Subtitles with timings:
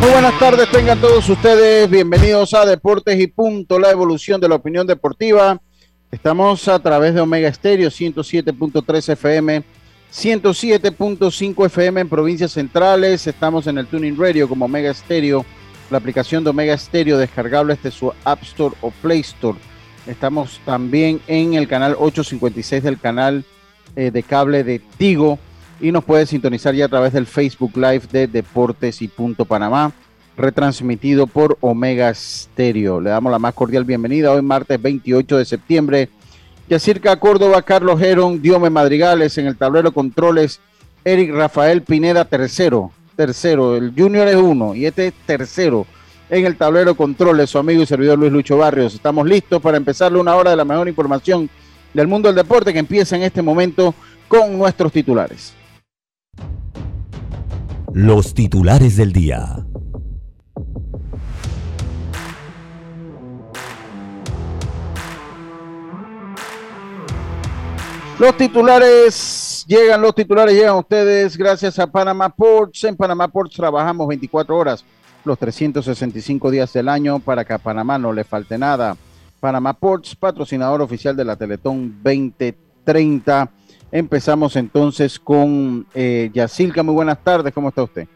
[0.00, 4.54] Muy buenas tardes, tengan todos ustedes bienvenidos a Deportes y Punto, la evolución de la
[4.54, 5.60] opinión deportiva.
[6.10, 9.62] Estamos a través de Omega Estéreo 107.3 FM,
[10.10, 13.26] 107.5 FM en provincias centrales.
[13.26, 15.44] Estamos en el Tuning Radio como Omega Estéreo,
[15.90, 19.58] la aplicación de Omega Estéreo descargable desde su App Store o Play Store.
[20.06, 23.44] Estamos también en el canal 856 del canal
[23.96, 25.38] eh, de cable de Tigo
[25.80, 29.92] y nos puede sintonizar ya a través del Facebook Live de Deportes y Punto Panamá,
[30.36, 33.00] retransmitido por Omega Stereo.
[33.00, 36.08] Le damos la más cordial bienvenida hoy martes 28 de septiembre.
[36.68, 40.60] Yacirca Córdoba, Carlos Gerón, Diome Madrigales en el tablero controles,
[41.04, 45.86] Eric Rafael Pineda tercero, tercero, el Junior es uno y este es tercero
[46.28, 48.94] en el tablero controles, su amigo y servidor Luis Lucho Barrios.
[48.94, 51.50] Estamos listos para empezarle una hora de la mejor información
[51.92, 53.94] del mundo del deporte que empieza en este momento
[54.28, 55.54] con nuestros titulares.
[57.92, 59.66] Los titulares del día.
[68.18, 72.84] Los titulares llegan, los titulares llegan a ustedes gracias a Panama Ports.
[72.84, 74.84] En Panama Ports trabajamos 24 horas,
[75.24, 78.96] los 365 días del año para que a Panamá no le falte nada.
[79.40, 83.50] Panama Ports, patrocinador oficial de la Teletón 2030.
[83.92, 86.82] Empezamos entonces con eh, Yacilca.
[86.82, 88.06] Muy buenas tardes, ¿cómo está usted?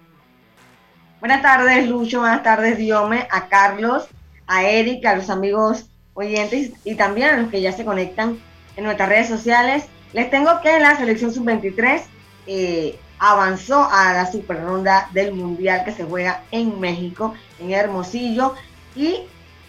[1.21, 2.21] Buenas tardes, Lucho.
[2.21, 4.07] Buenas tardes, Diome, a Carlos,
[4.47, 8.39] a Eric, a los amigos oyentes y también a los que ya se conectan
[8.77, 9.87] en nuestras redes sociales.
[10.13, 12.03] Les tengo que la selección sub-23
[12.47, 18.55] eh, avanzó a la super ronda del mundial que se juega en México, en Hermosillo,
[18.95, 19.23] y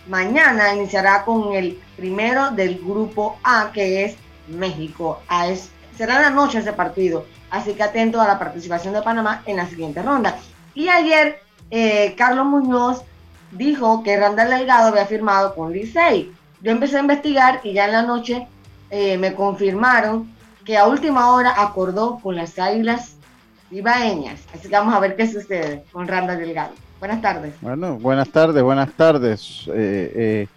[0.07, 4.16] mañana iniciará con el primero del grupo A, que es
[4.47, 5.22] México.
[5.27, 9.44] A es, será la noche ese partido, así que atento a la participación de Panamá
[9.45, 10.38] en la siguiente ronda.
[10.73, 11.39] Y ayer,
[11.72, 13.03] eh, Carlos Muñoz
[13.51, 16.31] dijo que Randall Delgado había firmado con Licey.
[16.61, 18.47] Yo empecé a investigar y ya en la noche
[18.89, 20.34] eh, me confirmaron
[20.66, 23.16] que a última hora acordó con las Águilas
[23.72, 24.41] Ibaeñas.
[24.53, 26.73] Así que vamos a ver qué sucede con Randall Delgado.
[27.00, 27.53] Buenas tardes.
[27.61, 29.66] Bueno, buenas tardes, buenas tardes.
[29.67, 30.47] Eh, eh,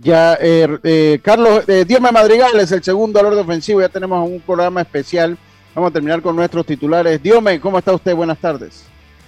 [0.00, 3.80] ya, eh, eh, Carlos, eh, Diome Madrigales, el segundo al orden ofensivo.
[3.80, 5.36] Ya tenemos un programa especial.
[5.74, 7.22] Vamos a terminar con nuestros titulares.
[7.22, 8.14] Diome, ¿cómo está usted?
[8.14, 8.84] Buenas tardes.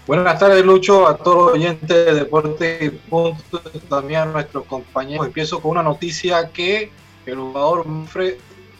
[0.06, 5.26] Buenas tardes, Lucho, a todos los oyentes de Deporte y Punto, también a nuestros compañeros.
[5.26, 6.90] Empiezo con una noticia que
[7.26, 8.34] el jugador Manfred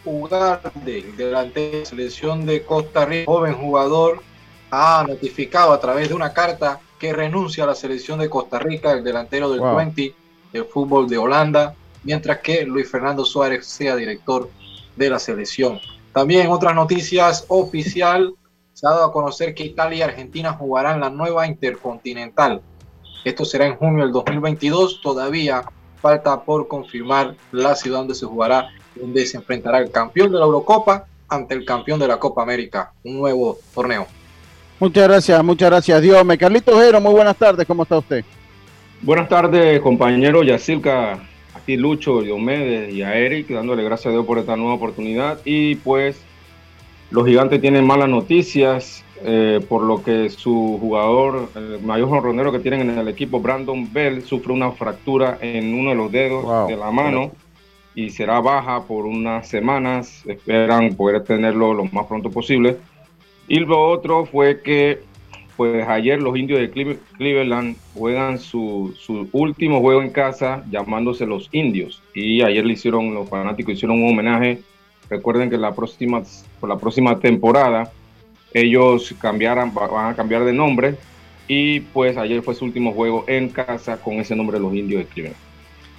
[0.05, 4.23] Ugarde, delante de la selección de Costa Rica, joven jugador,
[4.71, 8.93] ha notificado a través de una carta que renuncia a la selección de Costa Rica,
[8.93, 9.77] el delantero del Wow.
[9.77, 10.15] 20
[10.53, 14.49] del fútbol de Holanda, mientras que Luis Fernando Suárez sea director
[14.97, 15.81] de la selección.
[16.13, 18.35] También en otras noticias oficial
[18.73, 22.63] se ha dado a conocer que Italia y Argentina jugarán la nueva Intercontinental.
[23.25, 25.01] Esto será en junio del 2022.
[25.03, 25.65] Todavía
[26.01, 30.47] falta por confirmar la ciudad donde se jugará, donde se enfrentará el campeón de la
[30.47, 32.93] Eurocopa ante el campeón de la Copa América.
[33.05, 34.07] Un nuevo torneo.
[34.79, 36.39] Muchas gracias, muchas gracias, Diome.
[36.39, 38.25] Carlito Jero, muy buenas tardes, ¿cómo está usted?
[39.03, 40.43] Buenas tardes, compañero
[41.61, 45.41] Yacilca, aquí Lucho, Diomedes y a Eric, dándole gracias a Dios por esta nueva oportunidad.
[45.45, 46.21] Y pues
[47.11, 52.59] los gigantes tienen malas noticias, eh, por lo que su jugador, el mayor jonronero que
[52.61, 56.69] tienen en el equipo, Brandon Bell, sufre una fractura en uno de los dedos Wow.
[56.69, 57.33] de la mano
[57.95, 60.23] y será baja por unas semanas.
[60.27, 62.77] Esperan poder tenerlo lo más pronto posible.
[63.49, 65.01] Y lo otro fue que
[65.61, 71.27] pues ayer los indios de Cleve- Cleveland juegan su, su último juego en casa llamándose
[71.27, 72.01] los indios.
[72.15, 74.63] Y ayer le hicieron, los fanáticos hicieron un homenaje.
[75.11, 76.23] Recuerden que la próxima,
[76.61, 77.93] por la próxima temporada
[78.55, 80.95] ellos cambiaran, va- van a cambiar de nombre.
[81.47, 85.01] Y pues ayer fue su último juego en casa con ese nombre de los indios
[85.03, 85.37] de Cleveland.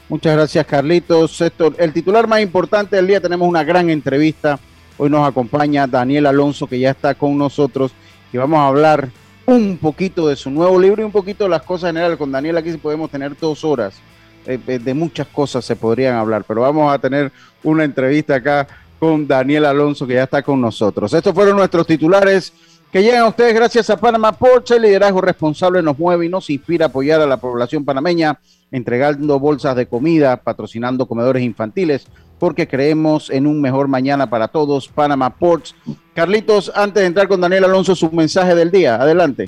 [0.10, 1.40] Muchas gracias, Carlitos.
[1.40, 4.60] Esto, el titular más importante del día, tenemos una gran entrevista.
[4.98, 7.92] Hoy nos acompaña Daniel Alonso, que ya está con nosotros,
[8.34, 9.10] y vamos a hablar
[9.45, 12.17] un poquito de su nuevo libro y un poquito de las cosas generales.
[12.17, 13.95] Con Daniel aquí podemos tener dos horas.
[14.45, 17.31] Eh, eh, de muchas cosas se podrían hablar, pero vamos a tener
[17.63, 18.67] una entrevista acá
[18.99, 21.13] con Daniel Alonso, que ya está con nosotros.
[21.13, 22.53] Estos fueron nuestros titulares
[22.91, 24.71] que llegan a ustedes gracias a Panamá Ports.
[24.71, 28.39] El liderazgo responsable nos mueve y nos inspira a apoyar a la población panameña,
[28.71, 32.05] entregando bolsas de comida, patrocinando comedores infantiles,
[32.41, 34.88] porque creemos en un mejor mañana para todos.
[34.88, 35.75] Panamá Ports.
[36.15, 38.95] Carlitos, antes de entrar con Daniel Alonso, su mensaje del día.
[38.95, 39.47] Adelante.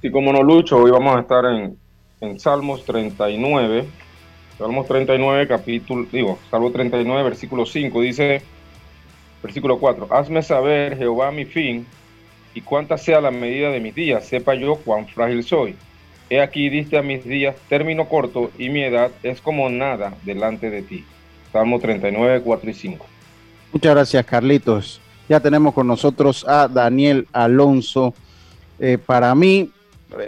[0.00, 1.76] Sí, como no, Lucho, hoy vamos a estar en,
[2.20, 3.84] en Salmos 39.
[4.56, 8.42] Salmos 39, capítulo, digo, Salmo 39, versículo 5, dice,
[9.42, 11.84] versículo 4, hazme saber, Jehová, mi fin,
[12.54, 15.74] y cuánta sea la medida de mis días, sepa yo cuán frágil soy.
[16.30, 20.70] He aquí diste a mis días término corto y mi edad es como nada delante
[20.70, 21.04] de ti.
[21.52, 23.06] Salmo 39, 4 y 5.
[23.72, 25.00] Muchas gracias, Carlitos.
[25.28, 28.14] Ya tenemos con nosotros a Daniel Alonso.
[28.78, 29.70] Eh, para mí,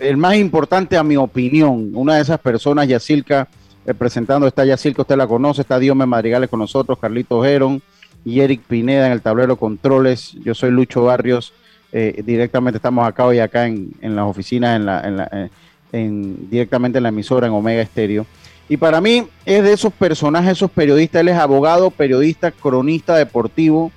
[0.00, 3.48] el más importante, a mi opinión, una de esas personas, Yacilca,
[3.86, 7.82] eh, presentando, está Yacilca, usted la conoce, está Diome Madrigales con nosotros, Carlitos Heron
[8.24, 10.32] y Eric Pineda en el tablero controles.
[10.42, 11.52] Yo soy Lucho Barrios.
[11.92, 15.50] Eh, directamente estamos acá hoy acá en, las oficinas, en la, en la,
[15.92, 18.26] en, directamente en la emisora, en Omega Estéreo.
[18.68, 23.92] Y para mí es de esos personajes, esos periodistas, él es abogado, periodista, cronista deportivo,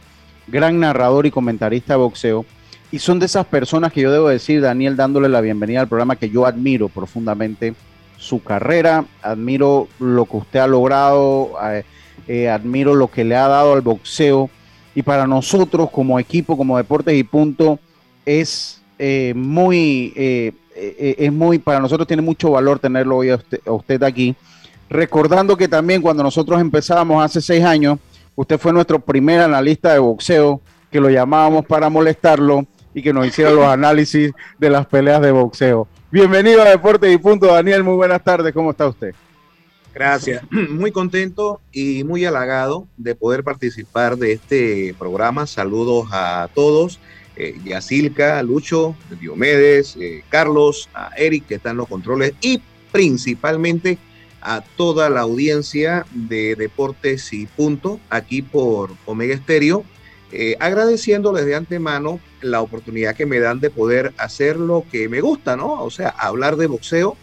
[0.48, 2.46] gran narrador y comentarista de boxeo.
[2.92, 6.16] Y son de esas personas que yo debo decir, Daniel, dándole la bienvenida al programa,
[6.16, 7.75] que yo admiro profundamente
[8.18, 11.84] su carrera, admiro lo que usted ha logrado, eh,
[12.28, 14.50] eh, admiro lo que le ha dado al boxeo.
[14.96, 17.80] Y para nosotros como equipo, como Deportes y Punto,
[18.25, 23.72] es eh, muy, es muy, para nosotros tiene mucho valor tenerlo hoy a usted, a
[23.72, 24.36] usted aquí.
[24.89, 28.00] Recordando que también cuando nosotros empezábamos hace seis años,
[28.36, 33.28] usted fue nuestro primer analista de boxeo, que lo llamábamos para molestarlo y que nos
[33.28, 35.88] hiciera los análisis de las peleas de boxeo.
[36.10, 37.84] Bienvenido a Deportes y Punto, Daniel.
[37.84, 38.54] Muy buenas tardes.
[38.54, 39.13] ¿Cómo está usted?
[39.94, 40.42] Gracias.
[40.69, 45.48] Muy contento y muy halagado de poder participar de este programa.
[45.48, 47.00] Saludos a todos.
[47.36, 52.62] Eh, Yacilca, Lucho, Diomedes, eh, Carlos, a Eric que están los controles y
[52.92, 53.98] principalmente
[54.42, 59.84] a toda la audiencia de Deportes y Punto aquí por Omega Estéreo
[60.31, 65.22] eh, agradeciéndoles de antemano la oportunidad que me dan de poder hacer lo que me
[65.22, 65.81] gusta, ¿no?
[65.81, 67.16] O sea, hablar de boxeo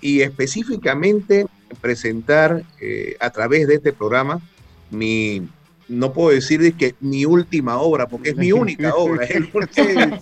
[0.00, 1.46] y específicamente
[1.80, 4.40] presentar eh, a través de este programa
[4.90, 5.48] mi,
[5.88, 9.50] no puedo decir que mi última obra, porque es mi única obra, es el,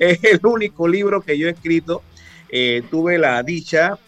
[0.00, 2.02] es el único libro que yo he escrito.
[2.48, 3.98] Eh, tuve la dicha,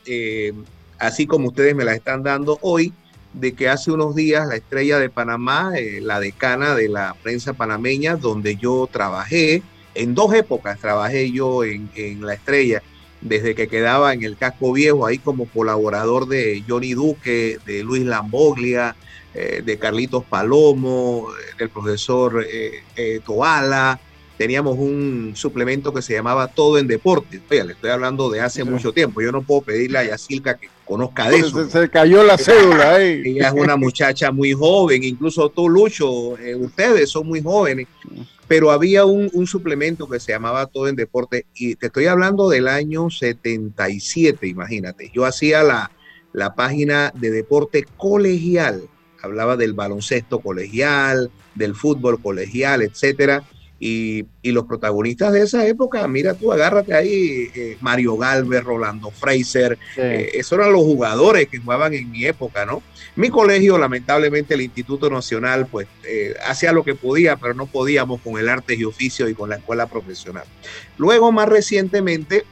[0.98, 2.92] así como ustedes me la están dando hoy,
[3.32, 7.52] de que hace unos días la estrella de Panamá, eh, la decana de la prensa
[7.52, 9.62] panameña, donde yo trabajé,
[9.94, 11.90] en dos épocas trabajé yo en,
[12.20, 12.82] la estrella,
[13.20, 18.04] desde que quedaba en el casco viejo, ahí como colaborador de Johnny Duque, de Luis
[18.04, 18.96] Lamboglia,
[19.34, 22.46] eh, de Carlitos Palomo, eh, del profesor
[23.26, 24.00] Toala,
[24.36, 27.40] teníamos un suplemento que se llamaba Todo en Deportes.
[27.50, 29.20] Oye, le estoy hablando de hace mucho tiempo.
[29.20, 31.68] Yo no puedo pedirle a Yacilca que conozca de eso.
[31.68, 33.22] Se, cayó la cédula ahí.
[33.24, 37.86] Ella es una muchacha muy joven, incluso tú, Lucho, eh, ustedes son muy jóvenes.
[38.48, 42.66] Pero había un, suplemento que se llamaba Todo en Deportes y te estoy hablando del
[42.66, 45.10] año 77, imagínate.
[45.14, 45.90] Yo hacía la,
[46.32, 48.88] la página de deporte colegial,
[49.20, 53.44] hablaba del baloncesto colegial, del fútbol colegial, etcétera
[53.80, 59.78] y, los protagonistas de esa época, mira tú, agárrate ahí, eh, Mario Galvez, Rolando Fraser,
[59.96, 62.82] eh, esos eran los jugadores que jugaban en mi época, ¿no?
[63.14, 68.22] Mi colegio, lamentablemente, el Instituto Nacional, pues eh, hacía lo que podía, pero no podíamos
[68.22, 70.44] con el arte y oficio y con la escuela profesional.
[70.96, 72.44] Luego, más recientemente,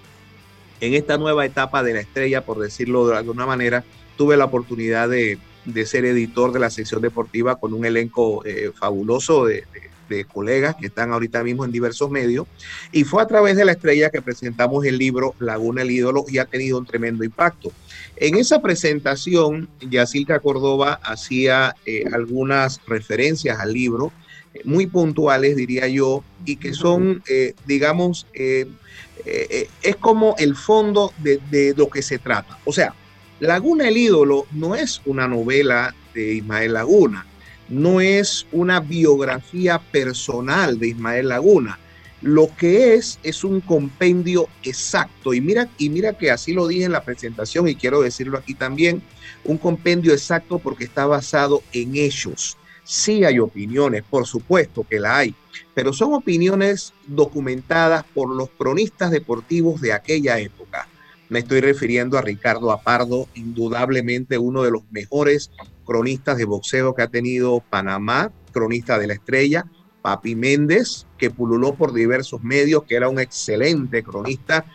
[0.80, 3.85] en esta nueva etapa de la estrella, por decirlo de alguna manera,
[4.18, 5.38] tuve la oportunidad de,
[5.87, 8.45] ser editor de la sección deportiva con un elenco
[8.78, 9.96] fabuloso de de
[10.33, 12.47] colegas que están ahorita mismo en diversos medios.
[12.93, 16.39] Y fue a través de la estrella que presentamos el libro Laguna el ídolo y
[16.39, 17.73] ha tenido un tremendo impacto.
[18.17, 24.11] En esa presentación, Yacilca Córdoba hacía eh, algunas referencias al libro,
[24.55, 31.41] eh, muy puntuales, diría yo, y que son, eh, digamos, es como el fondo de,
[31.51, 32.59] de lo que se trata.
[32.65, 32.95] O sea,
[33.41, 37.27] Laguna el ídolo no es una novela de Ismael Laguna,
[37.68, 41.78] no es una biografía personal de Ismael Laguna,
[42.23, 46.85] Lo que es es un compendio exacto y mira y mira que así lo dije
[46.85, 49.02] en la presentación y quiero decirlo aquí también,
[49.44, 52.56] un compendio exacto porque está basado en hechos.
[52.85, 55.35] Sí hay opiniones, por supuesto que la hay,
[55.75, 60.88] pero son opiniones documentadas por los cronistas deportivos de aquella época.
[61.28, 65.50] Me estoy refiriendo a Ricardo Apardo, indudablemente uno de los mejores
[65.87, 69.64] cronistas de boxeo que ha tenido Panamá, cronista de la estrella,
[70.02, 74.66] Papi Méndez, que pululó por diversos medios, que era un excelente cronista,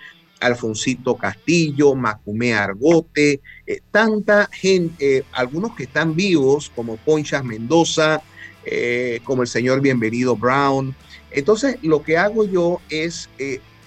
[0.41, 8.21] Alfonsito Castillo, Macumé Argote, eh, tanta gente, eh, algunos que están vivos, como Ponchas Mendoza,
[8.65, 10.95] eh, como el señor Bienvenido Brown.
[11.29, 13.29] Entonces, lo que hago yo es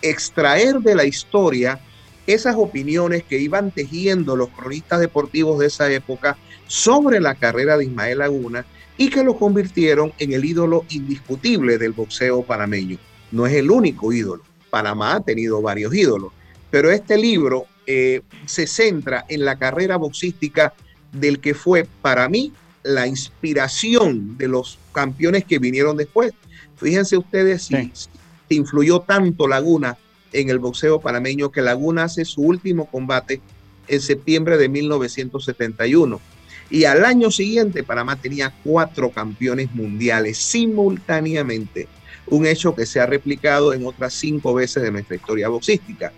[0.01, 1.81] extraer de la historia
[2.27, 6.39] esas opiniones que iban tejiendo los cronistas deportivos de esa época
[6.75, 8.67] sobre la carrera de Ismael Laguna
[8.97, 12.99] y que lo convirtieron en el ídolo indiscutible del boxeo panameño.
[13.31, 14.43] No es el único ídolo.
[14.71, 16.33] Panamá ha tenido varios ídolos,
[16.73, 20.75] pero este libro eh, se centra en la carrera boxística
[21.13, 22.53] del que fue para mí
[22.83, 26.33] la inspiración de los campeones que vinieron después.
[26.77, 28.09] Fíjense ustedes si, si
[28.57, 29.97] influyó tanto Laguna
[30.33, 33.41] en el boxeo panameño que Laguna hace su último combate
[33.87, 36.34] en septiembre de 1971
[36.71, 41.89] y al año siguiente, Panamá tenía cuatro campeones mundiales simultáneamente,
[42.27, 46.13] un hecho que se ha replicado en otras cinco veces de nuestra historia boxística.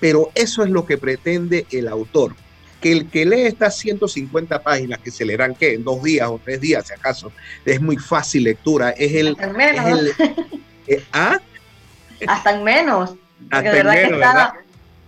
[0.00, 2.34] Pero eso es lo que pretende el autor,
[2.80, 5.74] que el que lee estas 150 páginas, que se leerán ¿qué?
[5.74, 7.30] en dos días o tres días, si acaso,
[7.64, 9.28] es muy fácil lectura, es el...
[9.28, 10.00] Hasta en menos.
[10.86, 11.38] Eh, ¿ah?
[12.26, 13.14] Hasta en menos.
[13.50, 14.52] Hasta en menos, ¿verdad?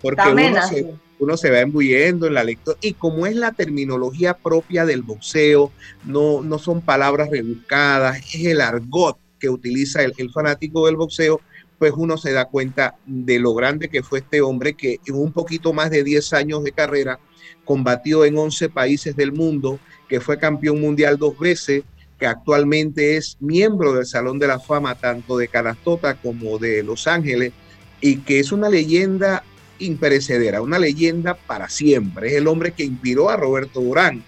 [0.01, 4.35] Porque uno se, uno se va embuyendo en la lectura y como es la terminología
[4.35, 5.71] propia del boxeo,
[6.05, 11.41] no, no son palabras rebuscadas, es el argot que utiliza el, el fanático del boxeo,
[11.79, 15.33] pues uno se da cuenta de lo grande que fue este hombre que en un
[15.33, 17.21] poquito más de 10 años de carrera
[17.65, 21.85] combatió en 11 países del mundo, que fue campeón mundial dos veces,
[22.19, 27.07] que actualmente es miembro del Salón de la Fama tanto de Canastota como de Los
[27.07, 27.53] Ángeles
[28.01, 29.45] y que es una leyenda
[29.79, 32.29] imperecedera, una leyenda para siempre.
[32.29, 34.23] Es el hombre que inspiró a Roberto Durán.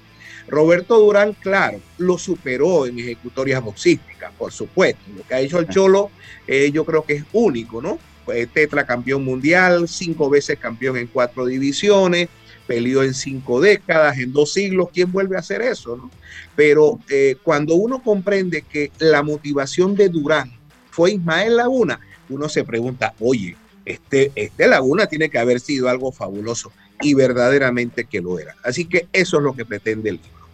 [0.47, 5.01] Roberto Durán, claro, lo superó en ejecutorias boxísticas, por supuesto.
[5.17, 6.11] Lo que ha hecho el Cholo,
[6.47, 7.99] eh, yo creo que es único, ¿no?
[8.25, 12.29] Fue tetracampeón mundial, cinco veces campeón en cuatro divisiones,
[12.67, 14.89] peleó en cinco décadas, en dos siglos.
[14.93, 15.97] ¿Quién vuelve a hacer eso?
[15.97, 16.11] No?
[16.57, 20.53] Pero eh, cuando uno comprende que la motivación de Durán
[20.91, 26.13] fue Ismael Laguna, uno se pregunta, oye, este, este Laguna tiene que haber sido algo
[26.13, 28.55] fabuloso y verdaderamente que lo era.
[28.65, 30.45] Así que eso es lo que pretende el libro.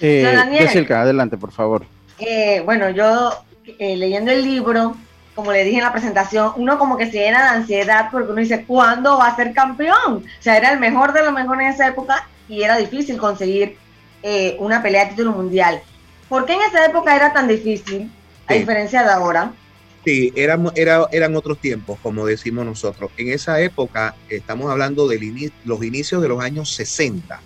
[0.00, 1.86] Eh, adelante, por favor.
[2.18, 3.32] Eh, bueno, yo
[3.78, 4.96] eh, leyendo el libro,
[5.34, 8.40] como le dije en la presentación, uno como que se llena de ansiedad porque uno
[8.40, 10.16] dice, ¿cuándo va a ser campeón?
[10.16, 13.76] O sea, era el mejor de los mejores en esa época y era difícil conseguir
[14.22, 15.80] eh, una pelea de título mundial.
[16.28, 18.10] ¿Por qué en esa época era tan difícil,
[18.46, 19.52] a diferencia de ahora?
[20.04, 23.10] Sí, eran, era, eran otros tiempos, como decimos nosotros.
[23.16, 27.40] En esa época, estamos hablando de los inicios de los años 60.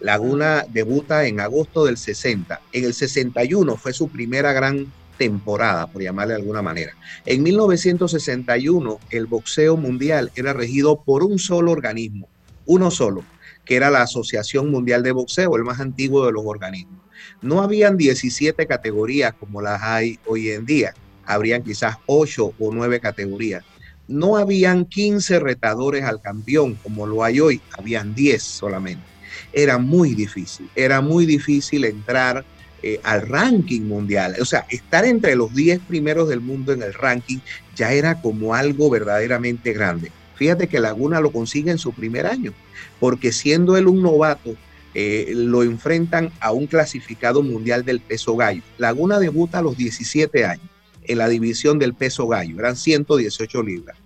[0.00, 2.62] Laguna debuta en agosto del 60.
[2.72, 6.94] En el 61 fue su primera gran temporada, por llamarle de alguna manera.
[7.26, 12.30] En 1961, el boxeo mundial era regido por un solo organismo,
[12.64, 13.24] uno solo,
[13.66, 17.02] que era la Asociación Mundial de Boxeo, el más antiguo de los organismos.
[17.42, 20.94] No habían 17 categorías como las hay hoy en día
[21.30, 23.64] habrían quizás ocho o nueve categorías.
[24.08, 29.04] No habían 15 retadores al campeón como lo hay hoy, habían 10 solamente.
[29.52, 32.44] Era muy difícil, era muy difícil entrar
[32.82, 34.34] eh, al ranking mundial.
[34.40, 37.38] O sea, estar entre los 10 primeros del mundo en el ranking
[37.76, 40.10] ya era como algo verdaderamente grande.
[40.34, 42.52] Fíjate que Laguna lo consigue en su primer año,
[42.98, 44.56] porque siendo él un novato,
[44.94, 48.62] eh, lo enfrentan a un clasificado mundial del peso gallo.
[48.78, 50.69] Laguna debuta a los 17 años
[51.10, 53.96] en la división del peso gallo, eran 118 libras.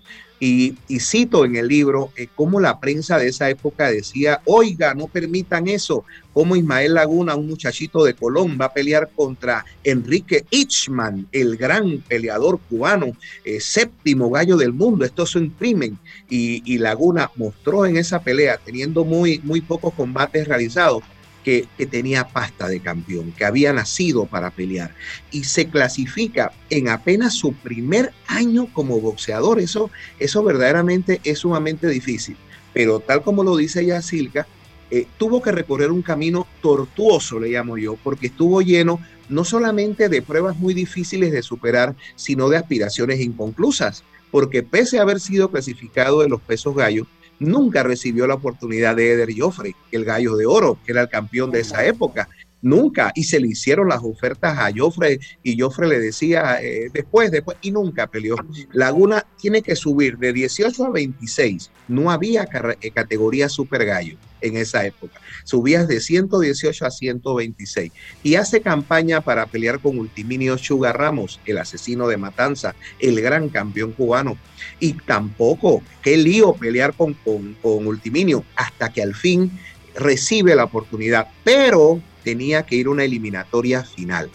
[0.41, 5.07] Y, cito en el libro eh, cómo la prensa de esa época decía, oiga, no
[5.07, 11.29] permitan eso, como Ismael Laguna, un muchachito de Colón, va a pelear contra Enrique Ichman,
[11.33, 13.13] el gran peleador cubano,
[13.45, 15.99] eh, séptimo gallo del mundo, esto es un crimen.
[16.29, 21.05] Y, y, Laguna mostró en esa pelea, teniendo muy, muy pocos combates realizados,
[21.45, 24.95] que, tenía pasta de campeón, que había nacido para pelear
[25.31, 29.61] y se clasifica en apenas su primer año como boxeador.
[29.61, 32.37] Eso, eso verdaderamente es sumamente difícil.
[32.73, 34.49] Pero tal como lo dice ya Silka,
[34.91, 40.09] eh, tuvo que recorrer un camino tortuoso, le llamo yo, porque estuvo lleno no solamente
[40.09, 45.51] de pruebas muy difíciles de superar, sino de aspiraciones inconclusas, porque pese a haber sido
[45.51, 47.07] clasificado de los pesos gallos,
[47.39, 51.51] nunca recibió la oportunidad de Eder Joffrey, el gallo de oro, que era el campeón
[51.51, 52.29] de esa época.
[52.65, 53.13] Nunca.
[53.15, 57.59] Y se le hicieron las ofertas a Joffrey y Joffrey le decía eh, después, después,
[57.61, 58.37] y nunca peleó.
[58.73, 61.71] Laguna tiene que subir de 18 a 26.
[61.89, 62.49] No había
[62.81, 65.21] eh, categoría super gallo en esa época.
[65.45, 67.93] Subías de 118 a 126
[68.23, 73.51] y hace campaña para pelear con Ultiminio Chuga Ramos, el asesino de Matanza, el gran
[73.51, 74.39] campeón cubano.
[74.81, 79.51] Y tampoco, qué lío pelear con, con, con Ultiminio, hasta que al fin
[79.95, 81.29] recibe la oportunidad.
[81.45, 84.31] Pero tenía que ir a una eliminatoria final.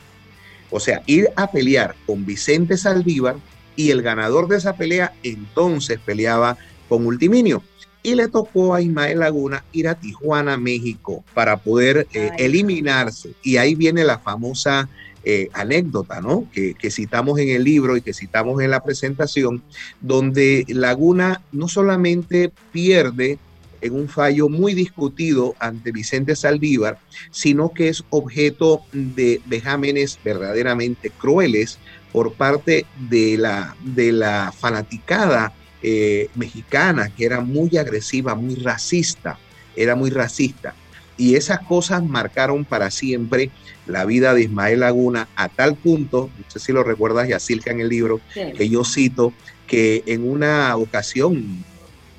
[0.71, 3.35] O sea, ir a pelear con Vicente Saldívar
[3.75, 7.63] y el ganador de esa pelea entonces peleaba con Ultiminio.
[8.01, 13.33] Y le tocó a Ismael Laguna ir a Tijuana, México, para poder eh, eliminarse.
[13.43, 14.87] Y ahí viene la famosa
[15.25, 16.47] eh, anécdota, ¿no?
[16.53, 19.61] Que, que, citamos en el libro y que citamos en la presentación,
[19.99, 23.37] donde Laguna no solamente pierde
[23.81, 26.99] en un fallo muy discutido ante Vicente Saldívar,
[27.31, 31.79] sino que es objeto de vejámenes verdaderamente crueles
[32.11, 39.37] por parte de la, de la fanaticada eh, mexicana, que era muy agresiva, muy racista,
[39.75, 40.75] era muy racista.
[41.17, 43.51] Y esas cosas marcaron para siempre
[43.85, 47.81] la vida de Ismael Laguna a tal punto, no sé si lo recuerdas, Yacilca, en
[47.81, 49.33] el libro, que yo cito,
[49.67, 51.63] que en una ocasión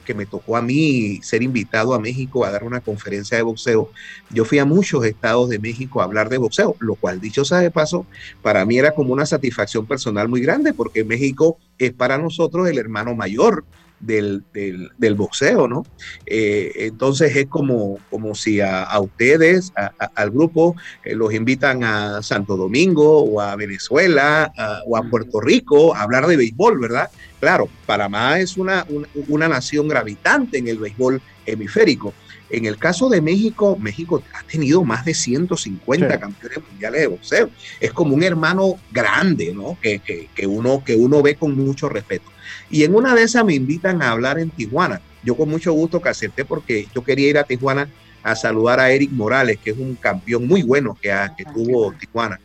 [0.04, 3.90] que me tocó a mí ser invitado a México a dar una conferencia de boxeo,
[4.30, 7.58] yo fui a muchos estados de México a hablar de boxeo, lo cual dicho sea
[7.58, 8.06] de paso,
[8.42, 12.78] para mí era como una satisfacción personal muy grande porque México es para nosotros el
[12.78, 13.64] hermano mayor
[14.00, 15.84] del, del, boxeo, ¿no?
[16.26, 19.72] Eh, entonces es como, como si a, ustedes,
[20.14, 24.52] al grupo, eh, los invitan a Santo Domingo o a Venezuela
[24.86, 27.10] o a Puerto Rico a hablar de béisbol, ¿verdad?
[27.40, 28.86] Claro, Panamá es una,
[29.28, 32.12] una, nación gravitante en el béisbol hemisférico.
[32.50, 37.50] En el caso de México, México ha tenido más de 150 campeones mundiales de boxeo.
[37.78, 39.78] Es como un hermano grande, ¿no?
[39.80, 42.28] Que, que, uno, que uno ve con mucho respeto.
[42.70, 45.00] Y en una de esas me invitan a hablar en Tijuana.
[45.24, 47.88] Yo con mucho gusto que acepté porque yo quería ir a Tijuana
[48.22, 52.38] a saludar a Eric Morales, que es un campeón muy bueno que, que tuvo Tijuana.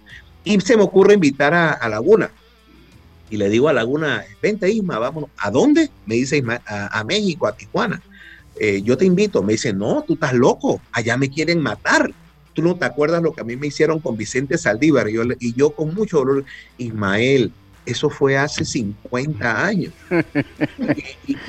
[0.43, 2.29] Y se me ocurre invitar a, Laguna.
[3.29, 5.29] Y le digo a Laguna, vente Isma, vámonos.
[5.37, 5.89] ¿A dónde?
[6.05, 8.01] Me dice Isma, a, México, a Tijuana.
[8.59, 9.41] Eh, yo te invito.
[9.41, 12.13] Me dice, no, tú estás loco, allá me quieren matar.
[12.53, 15.09] Tú no te acuerdas lo que a mí me hicieron con Vicente Saldívar.
[15.09, 16.45] Y yo, y yo con mucho dolor,
[16.77, 17.51] Ismael,
[17.85, 19.93] eso fue hace 50 años.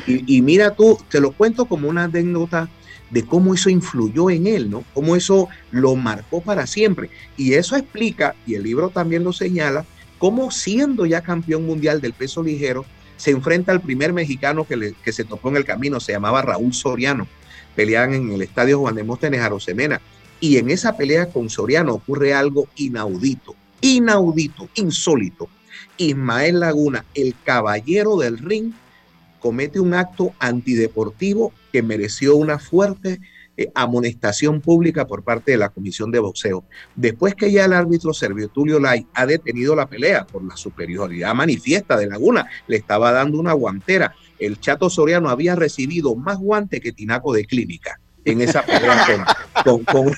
[0.06, 2.68] y, mira tú, te lo cuento como una anécdota
[3.10, 4.84] de cómo eso influyó en él, ¿no?
[4.92, 7.10] Cómo eso lo marcó para siempre.
[7.36, 9.84] Y eso explica, y el libro también lo señala,
[10.18, 12.84] cómo siendo ya campeón mundial del peso ligero,
[13.16, 16.74] se enfrenta al primer mexicano que, que se tocó en el camino, se llamaba Raúl
[16.74, 17.26] Soriano.
[17.74, 20.00] Pelean en el estadio Juan de Móstenes Arosemena.
[20.40, 25.48] Y en esa pelea con Soriano ocurre algo inaudito, inaudito, insólito
[25.96, 28.72] Ismael Laguna, el caballero del ring,
[29.40, 33.20] comete un acto antideportivo que mereció una fuerte
[33.58, 36.64] eh, amonestación pública por parte de la Comisión de Boxeo.
[36.94, 41.34] Después que ya el árbitro Servio Tulio Lai ha detenido la pelea por la superioridad
[41.34, 44.14] manifiesta de Laguna, le estaba dando una guantera.
[44.38, 49.06] El Chato Soriano había recibido más guante que Tinaco de clínica en esa pelea
[49.64, 49.84] con,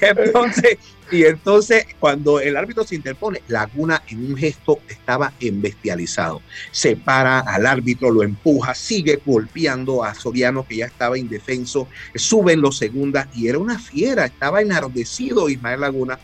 [0.00, 0.78] entonces,
[1.10, 6.40] y entonces, cuando el árbitro se interpone, Laguna en un gesto estaba embestializado.
[6.70, 12.52] Se para al árbitro, lo empuja, sigue golpeando a Soriano, que ya estaba indefenso, sube
[12.52, 16.18] en los segundas y era una fiera, estaba enardecido Ismael Laguna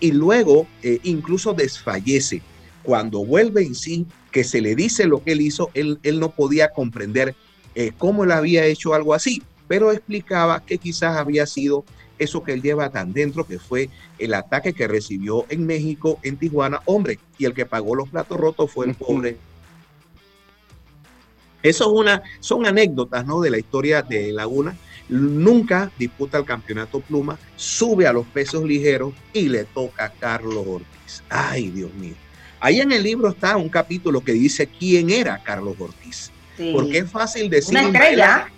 [0.00, 2.42] y luego eh, incluso desfallece.
[2.82, 6.30] Cuando vuelve en sí, que se le dice lo que él hizo, él, él no
[6.30, 7.36] podía comprender
[7.74, 11.84] eh, cómo él había hecho algo así, pero explicaba que quizás había sido
[12.22, 16.36] eso que él lleva tan dentro, que fue el ataque que recibió en México, en
[16.36, 19.36] Tijuana, hombre, y el que pagó los platos rotos fue el pobre.
[21.62, 23.40] Eso es una, son anécdotas, ¿no?
[23.40, 24.76] De la historia de Laguna.
[25.08, 30.64] Nunca disputa el campeonato pluma, sube a los pesos ligeros y le toca a Carlos
[30.66, 31.22] Ortiz.
[31.28, 32.14] Ay, Dios mío.
[32.60, 36.30] Ahí en el libro está un capítulo que dice quién era Carlos Ortiz.
[36.72, 37.76] Porque es fácil decir.
[37.76, 38.48] Una estrella.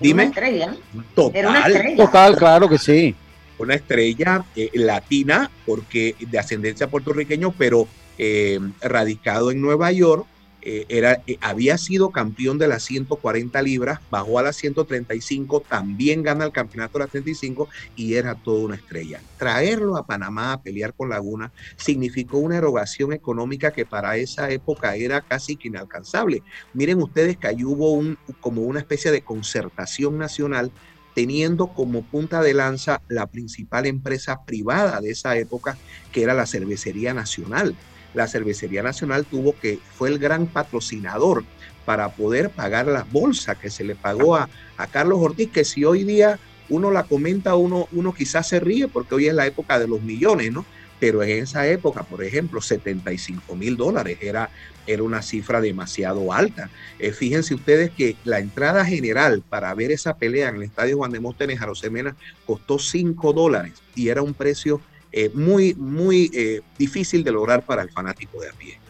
[0.00, 0.24] Dime.
[0.24, 0.76] Una estrella.
[1.14, 1.96] Total.
[1.96, 3.14] Total, claro que sí.
[3.58, 7.86] Una estrella eh, latina, porque de ascendencia puertorriqueño, pero
[8.18, 10.26] eh, radicado en Nueva York.
[10.66, 16.22] Eh, era, eh, había sido campeón de las 140 libras, bajó a las 135, también
[16.22, 19.20] gana el campeonato de las 35 y era toda una estrella.
[19.36, 24.96] Traerlo a Panamá a pelear con Laguna significó una erogación económica que para esa época
[24.96, 26.42] era casi que inalcanzable.
[26.72, 30.72] Miren ustedes que ahí hubo un, como una especie de concertación nacional
[31.14, 35.76] teniendo como punta de lanza la principal empresa privada de esa época,
[36.10, 37.76] que era la Cervecería Nacional
[38.14, 41.44] la Cervecería Nacional tuvo que, fue el gran patrocinador
[41.84, 45.84] para poder pagar la bolsa que se le pagó a, a Carlos Ortiz, que si
[45.84, 49.78] hoy día uno la comenta, uno, uno quizás se ríe porque hoy es la época
[49.78, 50.64] de los millones, ¿no?
[51.00, 54.48] Pero en esa época, por ejemplo, 75 mil dólares era,
[54.86, 56.70] era una cifra demasiado alta.
[56.98, 61.10] Eh, fíjense ustedes que la entrada general para ver esa pelea en el estadio Juan
[61.10, 64.80] de Móstenes a Rosemena costó 5 dólares y era un precio
[65.16, 68.80] eh, muy, muy eh, difícil de lograr para el fanático de a pie.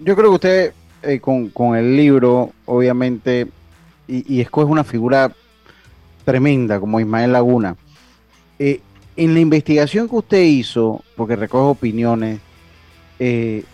[0.00, 3.46] Yo, creo que usted eh, con, el libro, obviamente,
[4.08, 5.30] y, escoge una figura
[6.24, 7.76] tremenda como Ismael Laguna.
[8.58, 12.40] en la investigación que usted hizo, porque recoge opiniones,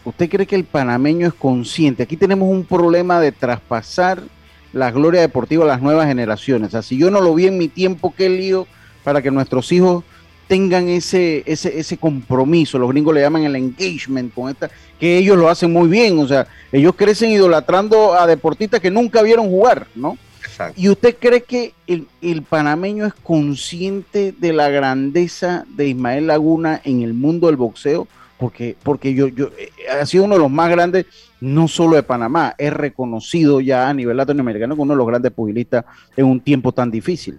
[0.05, 2.03] ¿usted cree que el panameño es consciente?
[2.03, 4.25] Aquí tenemos un problema de traspasar
[4.73, 6.75] la gloria deportiva a las nuevas generaciones.
[6.75, 8.67] O si yo no lo vi en mi tiempo, qué lío
[9.05, 10.03] para que nuestros hijos
[10.49, 15.37] tengan ese, ese, ese compromiso, los gringos le llaman el engagement con esta, que ellos
[15.37, 19.87] lo hacen muy bien, o sea, ellos crecen idolatrando a deportistas que nunca vieron jugar,
[19.95, 20.19] ¿no?
[20.77, 27.03] ¿Y usted cree que el, panameño es consciente de la grandeza de Ismael Laguna en
[27.03, 28.07] el mundo del boxeo?
[28.39, 31.07] Porque, porque yo, yo eh, ha sido uno de los más grandes,
[31.41, 35.33] no solo de Panamá, es reconocido ya a nivel latinoamericano como uno de los grandes
[35.33, 35.85] pugilistas
[36.17, 37.39] en un tiempo tan difícil.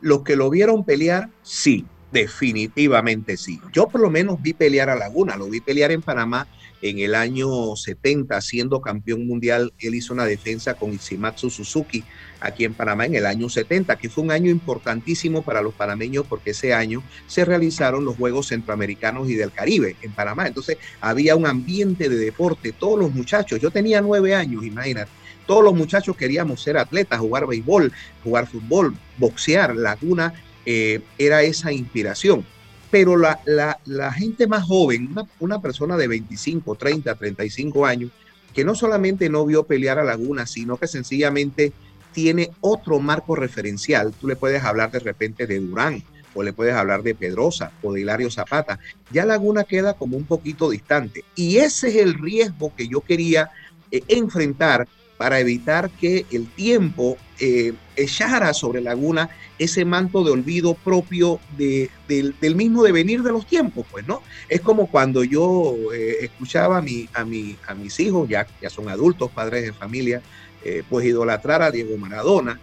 [0.00, 1.84] Los que lo vieron pelear, sí,
[2.14, 3.60] Definitivamente sí.
[3.72, 6.46] Yo por lo menos vi pelear a Laguna, lo vi pelear en Panamá
[6.80, 9.72] en el año 70, siendo campeón mundial.
[9.80, 12.04] Él hizo una defensa con Itzimatsu Suzuki
[12.38, 16.24] aquí en Panamá en el año 70, que fue un año importantísimo para los panameños
[16.28, 20.46] porque ese año se realizaron los Juegos Centroamericanos y del Caribe en Panamá.
[20.46, 25.10] Entonces había un ambiente de deporte, todos los muchachos, yo tenía nueve años, imagínate.
[25.48, 29.74] Todos los muchachos queríamos ser atletas, jugar béisbol, jugar fútbol, boxear.
[29.74, 30.32] Laguna
[30.66, 32.44] eh, era esa inspiración.
[32.90, 33.40] Pero la,
[33.84, 38.10] la, gente más joven, una, persona de 25, 30, 35 años,
[38.52, 41.72] que no solamente no vio pelear a Laguna, sino que sencillamente
[42.12, 44.12] tiene otro marco referencial.
[44.12, 47.92] Tú le puedes hablar de repente de Durán, o le puedes hablar de Pedrosa o
[47.92, 48.78] de Hilario Zapata.
[49.10, 51.24] Ya Laguna queda como un poquito distante.
[51.34, 53.50] Y ese es el riesgo que yo quería
[53.90, 60.74] eh, enfrentar para evitar que el tiempo eh, echara sobre Laguna ese manto de olvido
[60.74, 64.22] propio del mismo devenir de los tiempos, pues, ¿no?
[64.48, 68.70] Es como cuando yo eh, escuchaba a, mi, a, mi, a mis hijos, ya, ya
[68.70, 70.22] son adultos, padres de familia,
[70.64, 72.58] eh, pues idolatrar a Diego Maradona.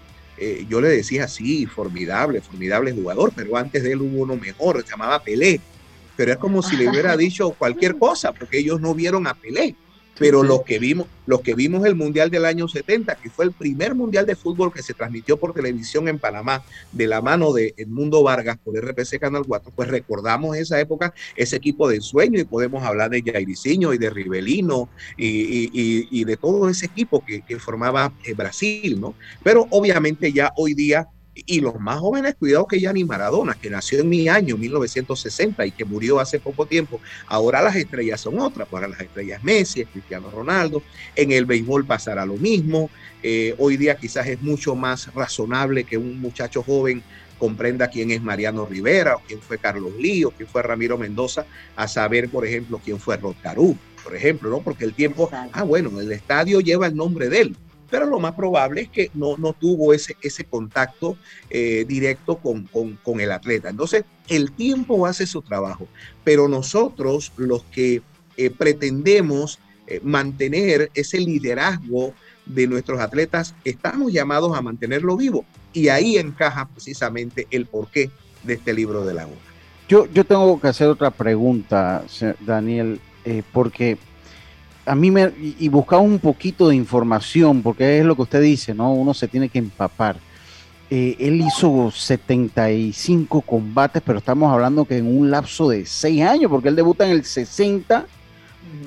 [0.67, 4.89] yo le decía, sí, formidable, formidable jugador, pero antes de él hubo uno mejor, se
[4.89, 5.61] llamaba Pelé.
[6.17, 9.75] Pero es como si le hubiera dicho cualquier cosa, porque ellos no vieron a Pelé
[10.17, 13.51] pero los que vimos, los que vimos el Mundial del año 70, que fue el
[13.51, 17.73] primer Mundial de fútbol que se transmitió por televisión en Panamá, de la mano de
[17.77, 22.43] Edmundo Vargas por RPC Canal 4, pues recordamos esa época, ese equipo de sueño, y
[22.43, 28.13] podemos hablar de Jairicino y de Rivelino y, de todo ese equipo que, que formaba
[28.23, 29.15] eh, Brasil, ¿no?
[29.43, 33.69] Pero obviamente ya hoy día y los más jóvenes, cuidado que ya ni Maradona, que
[33.69, 36.99] nació en mi año 1960 y que murió hace poco tiempo.
[37.27, 40.83] Ahora las estrellas son otras, ahora las estrellas Messi, Cristiano Ronaldo.
[41.15, 42.89] En el béisbol pasará lo mismo.
[43.23, 47.01] Eh, hoy día quizás es mucho más razonable que un muchacho joven
[47.37, 51.87] comprenda quién es Mariano Rivera, o quién fue Carlos Lío, quién fue Ramiro Mendoza, a
[51.87, 53.35] saber, por ejemplo, quién fue Rod
[54.03, 54.61] por ejemplo, ¿no?
[54.61, 57.55] Porque el tiempo, ah, bueno, el estadio lleva el nombre de él,
[57.91, 61.17] pero lo más probable es que no, no tuvo ese, ese contacto
[61.49, 62.67] eh, directo con,
[63.03, 63.69] con, el atleta.
[63.69, 65.87] Entonces, el tiempo hace su trabajo,
[66.23, 68.01] pero nosotros los que
[68.37, 72.13] eh, pretendemos eh, mantener ese liderazgo
[72.45, 75.45] de nuestros atletas, estamos llamados a mantenerlo vivo.
[75.73, 78.09] Y ahí encaja precisamente el porqué
[78.43, 79.37] de este libro de la obra.
[79.87, 82.03] Yo, yo tengo que hacer otra pregunta,
[82.39, 83.01] Daniel,
[83.51, 83.97] porque
[84.85, 88.73] a mí me, y buscaba un poquito de información, porque es lo que usted dice,
[88.73, 88.93] ¿no?
[88.93, 90.17] Uno se tiene que empapar.
[90.89, 96.51] Eh, él hizo 75 combates, pero estamos hablando que en un lapso de 6 años,
[96.51, 98.05] porque él debuta en el 60,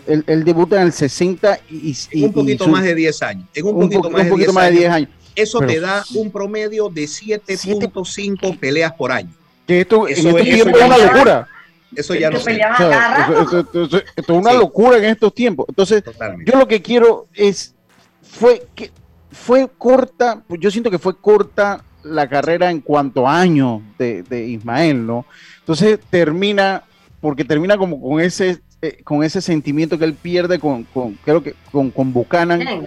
[0.06, 1.96] él, debuta en el 60 y...
[2.24, 3.46] un poquito más de 10 años.
[3.54, 4.10] En un, poquito,
[4.52, 5.08] más, de 10 años.
[5.34, 9.32] Eso te da un promedio de 7.5 peleas por año.
[9.66, 11.48] Que esto, en estos tiempos es una locura.
[11.96, 12.60] Eso ya no sé.
[12.60, 15.66] Esto, es una locura en estos tiempos.
[15.68, 16.02] Entonces,
[16.44, 17.74] yo lo que quiero es
[18.22, 18.90] fue que
[19.30, 24.46] fue corta, pues yo siento que fue corta la carrera en cuanto a años de,
[24.46, 25.26] Ismael, ¿no?
[25.60, 26.84] Entonces termina,
[27.20, 30.84] porque termina como con ese, eh, con ese sentimiento que él pierde con,
[31.24, 32.86] creo que con, con Buchanan,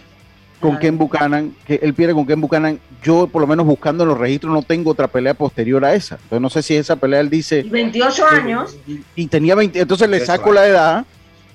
[0.59, 2.79] con Ken Buchanan, que él pierde con Ken Buchanan.
[3.03, 6.15] Yo, por lo menos buscando en los registros, no tengo otra pelea posterior a esa.
[6.15, 7.63] Entonces, no sé si esa pelea él dice.
[7.63, 8.77] 28 años.
[9.15, 11.05] Y, tenía 20, entonces le saco la edad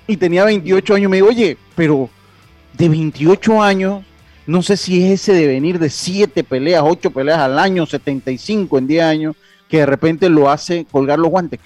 [0.07, 1.11] y tenía 28 años.
[1.11, 2.09] Me digo, oye, pero
[2.73, 4.03] de 28 años,
[4.45, 8.77] no sé si es ese de venir de 7 peleas, 8 peleas al año, 75
[8.77, 9.35] en 10 años,
[9.67, 11.59] que de repente lo hace colgar los guantes.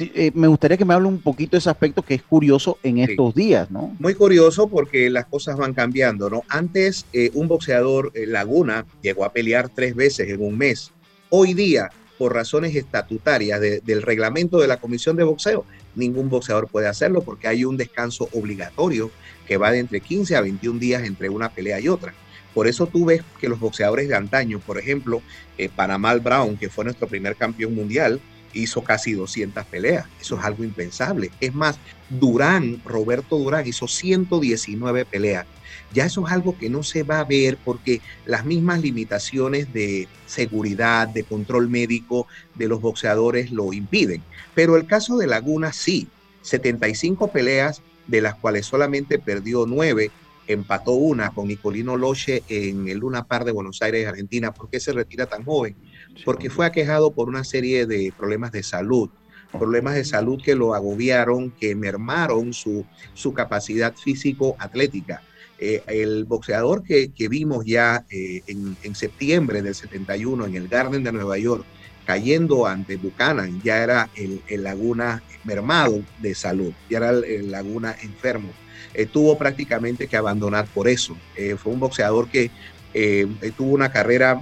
[0.00, 2.98] Eh, me gustaría que me hable un poquito de ese aspecto que es curioso en
[2.98, 3.94] estos días, ¿no?
[3.98, 6.42] Muy curioso porque las cosas van cambiando, ¿no?
[6.48, 10.90] Antes eh, un boxeador eh, Laguna llegó a pelear tres veces en un mes.
[11.28, 15.66] Hoy día, por razones estatutarias del reglamento de la Comisión de Boxeo,
[15.96, 19.10] ningún boxeador puede hacerlo porque hay un descanso obligatorio
[19.46, 22.14] que va de entre 15 a 21 días entre una pelea y otra.
[22.54, 25.22] Por eso tú ves que los boxeadores de antaño, por ejemplo,
[25.74, 28.20] Panamal Brown, que fue nuestro primer campeón mundial,
[28.54, 30.06] hizo casi 200 peleas.
[30.20, 31.30] Eso es algo impensable.
[31.40, 35.46] Es más, Durán, Roberto Durán, hizo 119 peleas.
[35.92, 40.08] Ya eso es algo que no se va a ver porque las mismas limitaciones de
[40.26, 44.22] seguridad, de control médico de los boxeadores lo impiden.
[44.54, 46.08] Pero el caso de Laguna sí,
[46.42, 50.10] 75 peleas, de las cuales solamente perdió 9
[50.46, 54.52] empató una con Nicolino Loche en el Luna Par de Buenos Aires, Argentina.
[54.52, 55.76] ¿Por qué se retira tan joven?
[56.24, 59.10] Porque fue aquejado por una serie de problemas de salud,
[59.52, 65.22] problemas de salud que lo agobiaron, que mermaron su, su capacidad físico-atlética.
[65.58, 70.68] Eh, el boxeador que, que vimos ya eh, en, en, septiembre del 71 en el
[70.68, 71.64] Garden de Nueva York,
[72.04, 77.94] cayendo ante Buchanan, ya era el, el Laguna mermado de salud, ya era el Laguna
[78.02, 78.50] enfermo
[78.94, 81.16] eh, tuvo prácticamente que abandonar por eso.
[81.36, 82.50] Eh, fue un boxeador que
[82.94, 83.26] eh,
[83.56, 84.40] tuvo una carrera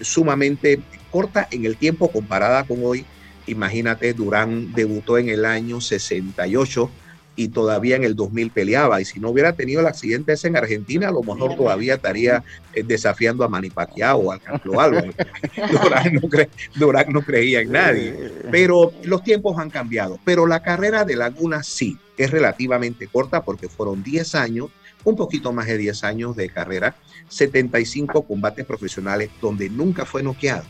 [0.00, 0.80] sumamente
[1.10, 3.04] corta en el tiempo comparada con hoy.
[3.48, 6.90] Imagínate, Durán debutó en el año 68
[7.34, 9.00] y todavía en el 2000 peleaba.
[9.00, 12.44] Y si no hubiera tenido el accidente ese en Argentina, a lo mejor todavía estaría
[12.84, 15.14] desafiando a Manny Pacquiao o al Canelo Álvarez.
[16.74, 18.14] Durán no creía en nadie.
[18.50, 20.20] Pero los tiempos han cambiado.
[20.24, 24.68] Pero la carrera de Laguna sí es relativamente corta porque fueron 10 años,
[25.04, 26.96] un poquito más de 10 años de carrera,
[27.28, 30.64] 75 combates profesionales donde nunca fue noqueado.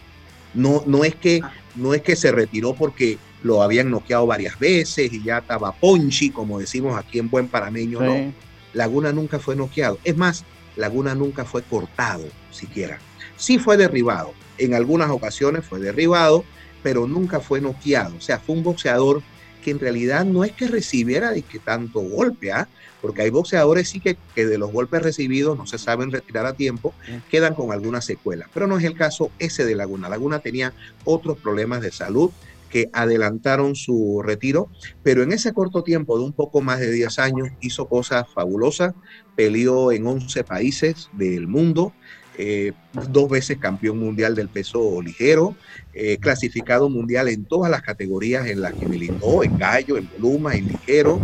[0.55, 1.41] No, no, es que,
[1.75, 6.31] no es que se retiró porque lo habían noqueado varias veces y ya estaba ponchi,
[6.31, 8.33] como decimos aquí en buen parameño, no.
[8.73, 9.99] Laguna nunca fue noqueado.
[10.05, 10.45] Es más,
[10.77, 12.99] Laguna nunca fue cortado siquiera.
[13.37, 14.35] Sí fue derribado.
[14.59, 16.45] En algunas ocasiones fue derribado,
[16.83, 18.17] pero nunca fue noqueado.
[18.17, 19.23] O sea, fue un boxeador
[19.63, 22.69] que en realidad no es que recibiera de que tanto golpe, ¿ah?
[23.01, 26.55] porque hay boxeadores sí que, que, de los golpes recibidos no se saben retirar a
[26.55, 26.95] tiempo,
[27.31, 30.09] quedan con alguna secuela, pero no es el caso ese de Laguna.
[30.09, 30.73] Laguna tenía
[31.05, 32.31] otros problemas de salud
[32.69, 34.69] que adelantaron su retiro,
[35.03, 38.95] pero en ese corto tiempo de un poco más de 10 años hizo cosas fabulosas,
[39.35, 41.93] peleó en 11 países del mundo,
[42.41, 42.73] eh,
[43.11, 45.57] dos veces campeón mundial del peso ligero,
[45.93, 50.55] eh, clasificado mundial en todas las categorías en las que militó, en gallo, en pluma,
[50.55, 51.21] en ligero.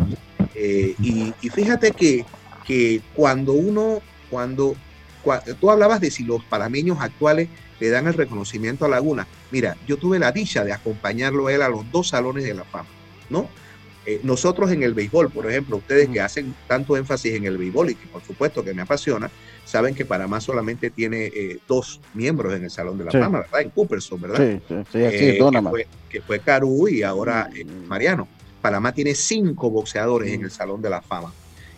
[0.56, 2.24] Eh, y, fíjate que,
[2.66, 4.74] que cuando uno, cuando,
[5.60, 7.48] tú hablabas de si los panameños actuales
[7.78, 11.62] le dan el reconocimiento a Laguna, mira, yo tuve la dicha de acompañarlo a él
[11.62, 12.88] a los dos salones de la fama,
[13.30, 13.48] ¿no?
[14.06, 17.90] Eh, nosotros en el béisbol, por ejemplo, ustedes que hacen tanto énfasis en el béisbol
[17.90, 19.30] y que por supuesto que me apasiona,
[19.64, 23.62] saben que Panamá solamente tiene eh, dos miembros en el Salón de la Fama, ¿verdad?
[23.62, 24.38] En Cooperson, ¿verdad?
[24.38, 27.48] Sí, sí, sí eh, que, fue, que fue Caru y ahora
[27.86, 28.28] Mariano.
[28.60, 31.32] Panamá tiene cinco boxeadores en el Salón de la Fama.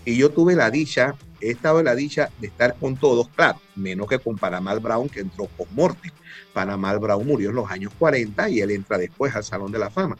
[0.04, 3.60] Y yo tuve la dicha, he estado en la dicha de estar con todos, claro,
[3.74, 6.10] menos que con Panamá Brown, que entró con Morty.
[6.52, 9.90] Panamá Brown murió en los años 40 y él entra después al Salón de la
[9.90, 10.16] Fama.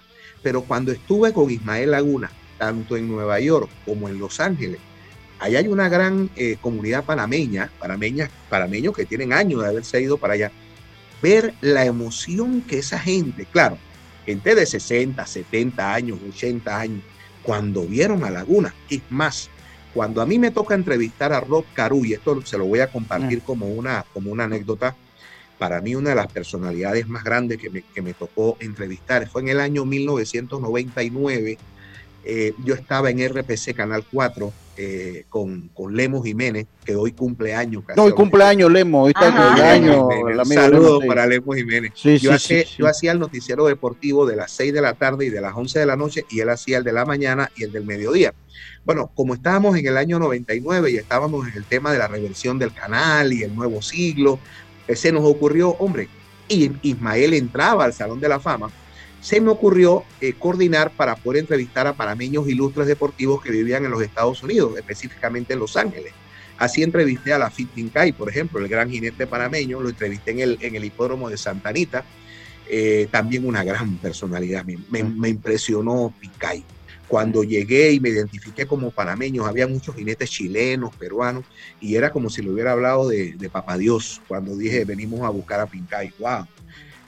[0.47, 4.79] Pero cuando estuve con Ismael Laguna, tanto en Nueva York como en Los Ángeles,
[5.41, 10.19] allá hay una gran eh, comunidad panameña, panameña, panameños que tienen años de haberse ido
[10.19, 10.53] para allá.
[11.21, 13.77] Ver la emoción que esa gente, claro,
[14.25, 17.03] gente de 60, 70 años, 80 años,
[17.43, 19.51] cuando vieron a Laguna, es más,
[19.95, 22.93] cuando a mí me toca entrevistar a Rod Caru, y esto se lo voy a
[22.93, 24.95] compartir como una, como una anécdota,
[25.59, 29.42] para mí una de las personalidades más grandes que me, que me tocó entrevistar fue
[29.42, 31.59] en el año 1999.
[32.29, 37.85] Eh, yo estaba en RPC Canal 4 eh, con, con Lemo Jiménez, que hoy cumpleaños.
[37.97, 40.07] No, hoy cumpleaños Lemo, hoy está el cumpleaños.
[40.38, 41.92] Un saludo para Lemo Jiménez.
[41.95, 45.55] yo, yo hacía el noticiero deportivo de las 6 de la tarde y de las
[45.55, 48.35] 11 de la noche y él hacía el de la mañana y el del mediodía.
[48.85, 52.59] Bueno, como estábamos en el año 99 y estábamos en el tema de la reversión
[52.59, 54.38] del canal y el nuevo siglo,
[54.94, 56.09] se nos ocurrió, hombre,
[56.49, 58.70] y Ismael entraba al Salón de la Fama,
[59.20, 63.90] se me ocurrió eh, coordinar para poder entrevistar a panameños ilustres deportivos que vivían en
[63.90, 66.12] los Estados Unidos, específicamente en Los Ángeles.
[66.59, 70.40] Así entrevisté a la Fit Pincay, por ejemplo, el gran jinete panameño, lo entrevisté en
[70.40, 72.05] el, en el hipódromo de Santa Anita,
[72.68, 76.64] eh, también una gran personalidad, me, me, impresionó Pincay.
[77.09, 81.45] Cuando llegué y me identifiqué como panameño, había muchos jinetes chilenos, peruanos,
[81.81, 85.61] y era como si le hubiera hablado de, Papá Dios cuando dije, venimos a buscar
[85.61, 86.12] a Pincay.
[86.19, 86.47] ¡Wow!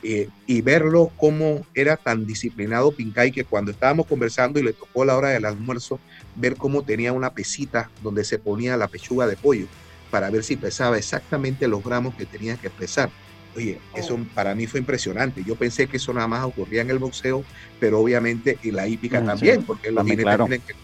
[0.04, 5.04] Eh, y verlo cómo era tan disciplinado Pincay que cuando estábamos conversando y le tocó
[5.04, 5.98] la hora del almuerzo,
[6.36, 9.66] ver cómo tenía una pesita donde se ponía la pechuga de pollo
[10.12, 13.10] para ver si pesaba exactamente los gramos que tenía que pesar.
[13.58, 14.34] Oye, eso oh.
[14.34, 15.42] para mí fue impresionante.
[15.44, 17.44] Yo pensé que eso nada más ocurría en el boxeo,
[17.80, 20.74] pero obviamente en la hípica mm, también, porque los tienen que...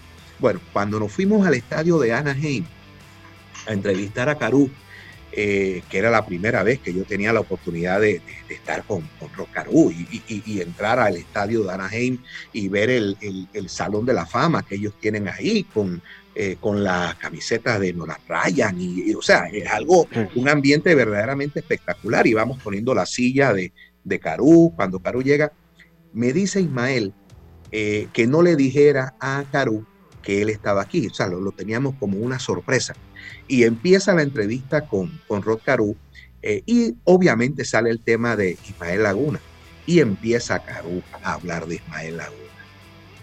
[0.40, 2.64] Bueno, cuando nos fuimos al estadio de Anaheim
[3.68, 4.68] a entrevistar a Caru,
[5.30, 9.32] eh, que era la primera vez que yo tenía la oportunidad de, estar con, con
[9.34, 12.18] Rocarú y, entrar al estadio de Anaheim
[12.52, 13.16] y ver el,
[13.68, 16.02] Salón de la Fama que ellos tienen ahí con,
[16.34, 18.80] eh, con las camisetas de Nolan Ryan.
[18.80, 22.26] Y, o sea, es algo, un ambiente verdaderamente espectacular.
[22.26, 24.72] Y vamos poniendo la silla de, de Carú.
[24.76, 25.52] Cuando Carú llega,
[26.12, 27.12] me dice Ismael
[27.72, 29.86] eh, que no le dijera a Carú
[30.22, 31.06] que él estaba aquí.
[31.06, 32.94] O sea, lo teníamos como una sorpresa
[33.46, 35.96] y empieza la entrevista con, con Rod Caru
[36.42, 39.40] eh, y obviamente sale el tema de Ismael Laguna
[39.86, 42.40] y empieza Caru a hablar de Ismael Laguna.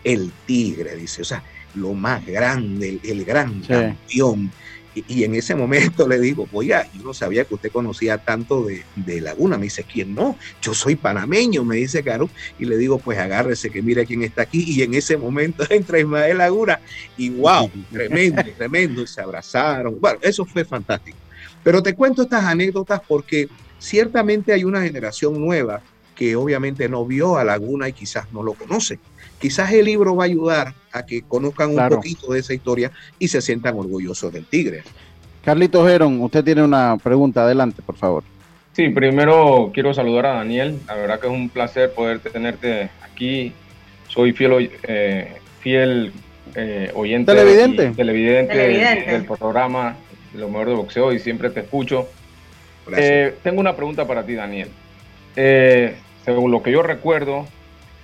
[0.04, 1.44] El tigre, dice, o sea,
[1.76, 4.52] lo más grande, el, gran campeón
[4.94, 9.22] y, en ese momento le digo, oiga, yo no sabía que usted conocía tanto de,
[9.22, 9.58] Laguna.
[9.58, 10.38] Me dice, ¿quién no?
[10.62, 12.30] Yo soy panameño, me dice Caro.
[12.60, 14.64] Y le digo, pues agárrese que mire quién está aquí.
[14.68, 16.80] Y en ese momento entra Ismael Laguna
[17.18, 19.08] y wow, tremendo, tremendo.
[19.08, 19.98] Se abrazaron.
[20.00, 21.18] Bueno, eso fue fantástico.
[21.64, 23.48] Pero te cuento estas anécdotas porque
[23.80, 25.82] ciertamente hay una generación nueva
[26.16, 29.00] que obviamente no vio a Laguna y quizás no lo conoce.
[29.42, 33.28] Quizás el libro va a ayudar a que conozcan un poquito de esa historia y
[33.28, 34.84] se sientan orgullosos del Tigre.
[35.44, 38.24] Carlitos Geron, usted tiene una pregunta, adelante, por favor.
[38.74, 40.78] Sí, primero quiero saludar a Daniel.
[40.88, 43.52] La verdad que es un placer poder tenerte aquí.
[44.08, 46.14] Soy fiel, eh, fiel
[46.56, 49.96] eh, oyente, televidente, televidente, Del, programa
[50.36, 52.08] Lo mejor de boxeo y siempre te escucho.
[52.96, 54.70] Eh, tengo una pregunta para ti, Daniel.
[55.34, 57.48] según lo que yo recuerdo,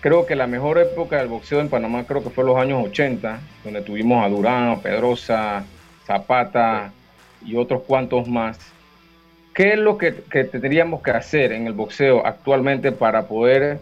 [0.01, 3.39] creo que la mejor época del boxeo en Panamá creo que fue los años 80,
[3.63, 5.65] donde tuvimos a Durán, Pedrosa,
[6.05, 6.91] Zapata
[7.45, 8.57] y otros cuantos más.
[9.53, 13.79] ¿Qué es lo que, tendríamos que hacer en el boxeo actualmente para poder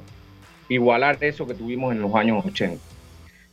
[0.70, 2.82] igualar eso que tuvimos en los años 80?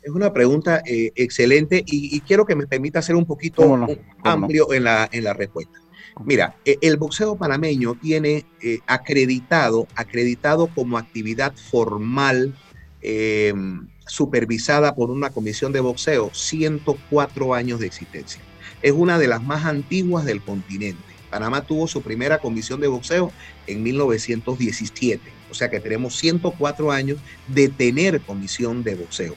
[0.03, 3.87] Es una pregunta eh, excelente y, quiero que me permita ser un poquito
[4.23, 5.82] amplio en, la, en la respuesta.
[6.25, 12.55] Mira, e, el boxeo panameño tiene eh, acreditado, acreditado como actividad formal
[13.01, 18.43] em, supervisada por una comisión de boxeo 104 años de existencia.
[18.83, 21.03] Es una de las más antiguas del continente.
[21.31, 23.33] Panamá tuvo su primera comisión de boxeo
[23.67, 29.35] en 1917, o sea que tenemos 104 años de tener comisión de boxeo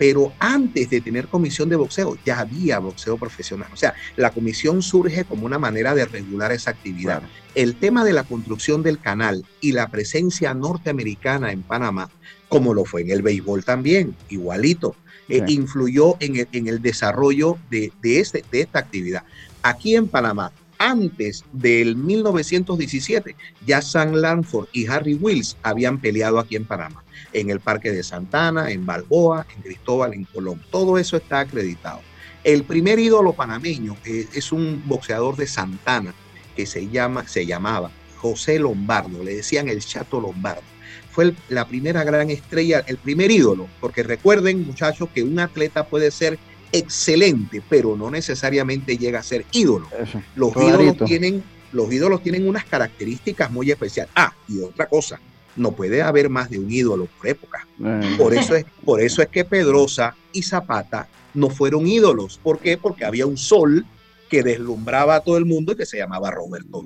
[0.00, 3.68] pero antes de tener comisión de boxeo ya había boxeo profesional.
[3.70, 7.22] O sea, la comisión surge como una manera de regular esa actividad.
[7.54, 12.08] El tema de la construcción del canal y la presencia norteamericana en Panamá,
[12.48, 14.96] como lo fue en el béisbol también, igualito,
[15.28, 19.24] eh, influyó en el, desarrollo de, este, de esta actividad.
[19.60, 23.36] Aquí en Panamá, antes del 1917,
[23.66, 28.02] ya Sam Lanford y Harry Wills habían peleado aquí en Panamá en el Parque de
[28.02, 30.62] Santana, en Balboa, en Cristóbal, en Colón.
[30.70, 32.00] Todo eso está acreditado.
[32.42, 36.14] El primer ídolo panameño es un boxeador de Santana
[36.56, 40.62] que se, llama, se llamaba José Lombardo, le decían el Chato Lombardo.
[41.10, 46.10] Fue la primera gran estrella, el primer ídolo, porque recuerden muchachos que un atleta puede
[46.10, 46.38] ser
[46.72, 49.88] excelente, pero no necesariamente llega a ser ídolo.
[50.36, 54.12] los ídolos, tienen, los ídolos tienen unas características muy especiales.
[54.14, 55.20] Ah, y otra cosa,
[55.60, 57.68] no puede haber más de un ídolo por época.
[57.84, 58.14] Eh.
[58.16, 62.40] Por, eso es, por eso es que Pedrosa y Zapata no fueron ídolos.
[62.42, 62.78] ¿Por qué?
[62.78, 63.84] Porque había un sol
[64.30, 66.82] que deslumbraba a todo el mundo y que se llamaba Roberto.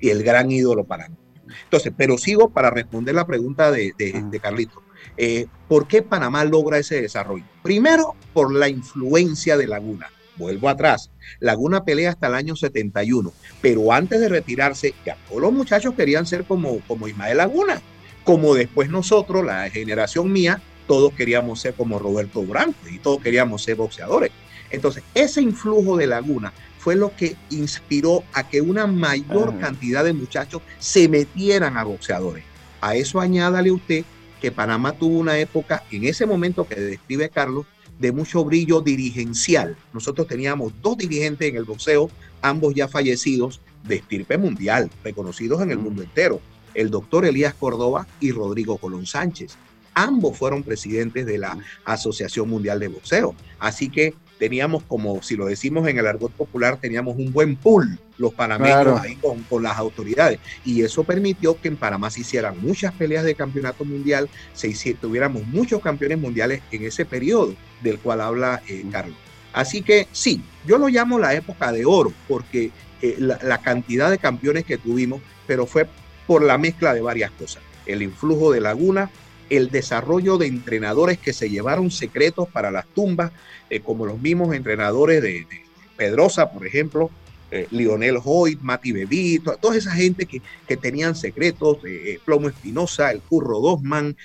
[0.00, 1.16] Y el gran ídolo para mí.
[1.64, 4.82] Entonces, pero sigo para responder la pregunta de, de, Carlito.
[5.18, 7.44] Eh, ¿Por qué Panamá logra ese desarrollo?
[7.62, 10.08] Primero, por la influencia de Laguna.
[10.36, 11.10] Vuelvo atrás.
[11.40, 16.26] Laguna pelea hasta el año 71, pero antes de retirarse, ya todos los muchachos querían
[16.26, 17.80] ser como, como Ismael Laguna,
[18.24, 23.62] como después nosotros, la generación mía, todos queríamos ser como Roberto Branco y todos queríamos
[23.62, 24.30] ser boxeadores.
[24.70, 30.12] Entonces, ese influjo de Laguna fue lo que inspiró a que una mayor cantidad de
[30.12, 32.44] muchachos se metieran a boxeadores.
[32.80, 34.04] A eso añádale usted
[34.40, 37.66] que Panamá tuvo una época, en ese momento que describe Carlos,
[38.02, 39.76] de mucho brillo dirigencial.
[39.92, 42.10] Nosotros teníamos dos dirigentes en el boxeo,
[42.42, 46.40] ambos ya fallecidos, de estirpe mundial, reconocidos en el mundo entero,
[46.74, 49.56] el doctor Elías Córdoba y Rodrigo Colón Sánchez.
[49.94, 53.36] Ambos fueron presidentes de la Asociación Mundial de Boxeo.
[53.60, 57.96] Así que teníamos como, si lo decimos en el argot popular, teníamos un buen pool
[58.18, 59.16] los panameños ahí
[59.48, 60.40] con, las autoridades.
[60.64, 65.46] Y eso permitió que en Panamá se hicieran muchas peleas de campeonato mundial, se tuviéramos
[65.46, 69.16] muchos campeones mundiales en ese periodo del cual habla eh, Carlos.
[69.52, 74.18] Así que sí, yo lo llamo la época de oro, porque eh, la, cantidad de
[74.18, 75.86] campeones que tuvimos, pero fue
[76.26, 77.62] por la mezcla de varias cosas.
[77.86, 79.08] El influjo de Laguna,
[79.52, 83.32] el desarrollo de entrenadores que se llevaron secretos para las tumbas,
[83.68, 85.46] eh, como los mismos entrenadores de,
[85.94, 87.10] Pedrosa, por ejemplo,
[87.50, 93.12] eh, Lionel Hoyt, Mati Bebito, toda esa gente que, que tenían secretos, eh, Plomo Espinosa,
[93.12, 94.16] el Curro Dosman,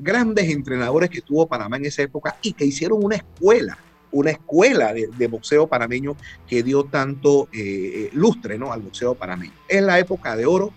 [0.00, 3.78] grandes entrenadores que tuvo Panamá en esa época y que hicieron una escuela,
[4.10, 6.16] una escuela de, de boxeo panameño
[6.48, 7.48] que dio tanto
[8.12, 8.72] lustre ¿no?
[8.72, 9.52] al boxeo panameño.
[9.68, 10.72] Es la época de oro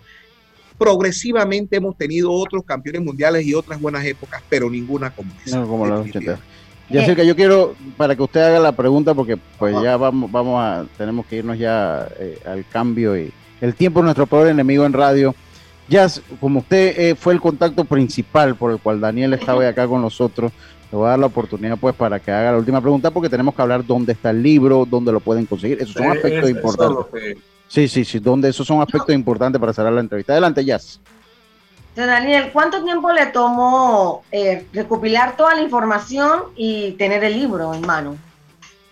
[0.78, 5.60] progresivamente hemos tenido otros campeones mundiales y otras buenas épocas, pero ninguna como esa.
[5.60, 6.04] No, como la
[6.88, 10.30] Ya sé que yo quiero, para que usted haga la pregunta, porque pues ya vamos,
[10.30, 14.48] vamos a, tenemos que irnos ya eh, al cambio y el tiempo es nuestro peor
[14.48, 15.34] enemigo en radio.
[15.88, 16.06] Ya,
[16.40, 20.52] como usted eh, fue el contacto principal por el cual Daniel estaba acá con nosotros,
[20.92, 23.54] le voy a dar la oportunidad pues para que haga la última pregunta porque tenemos
[23.54, 25.78] que hablar dónde está el libro, dónde lo pueden conseguir.
[25.80, 27.36] Esos son eh, aspectos importantes.
[27.68, 30.32] Sí, sí, sí, donde esos son aspectos importantes para cerrar la entrevista.
[30.32, 31.00] Adelante, Jazz.
[31.94, 37.80] Daniel, ¿cuánto tiempo le tomó eh, recopilar toda la información y tener el libro en
[37.80, 38.16] mano?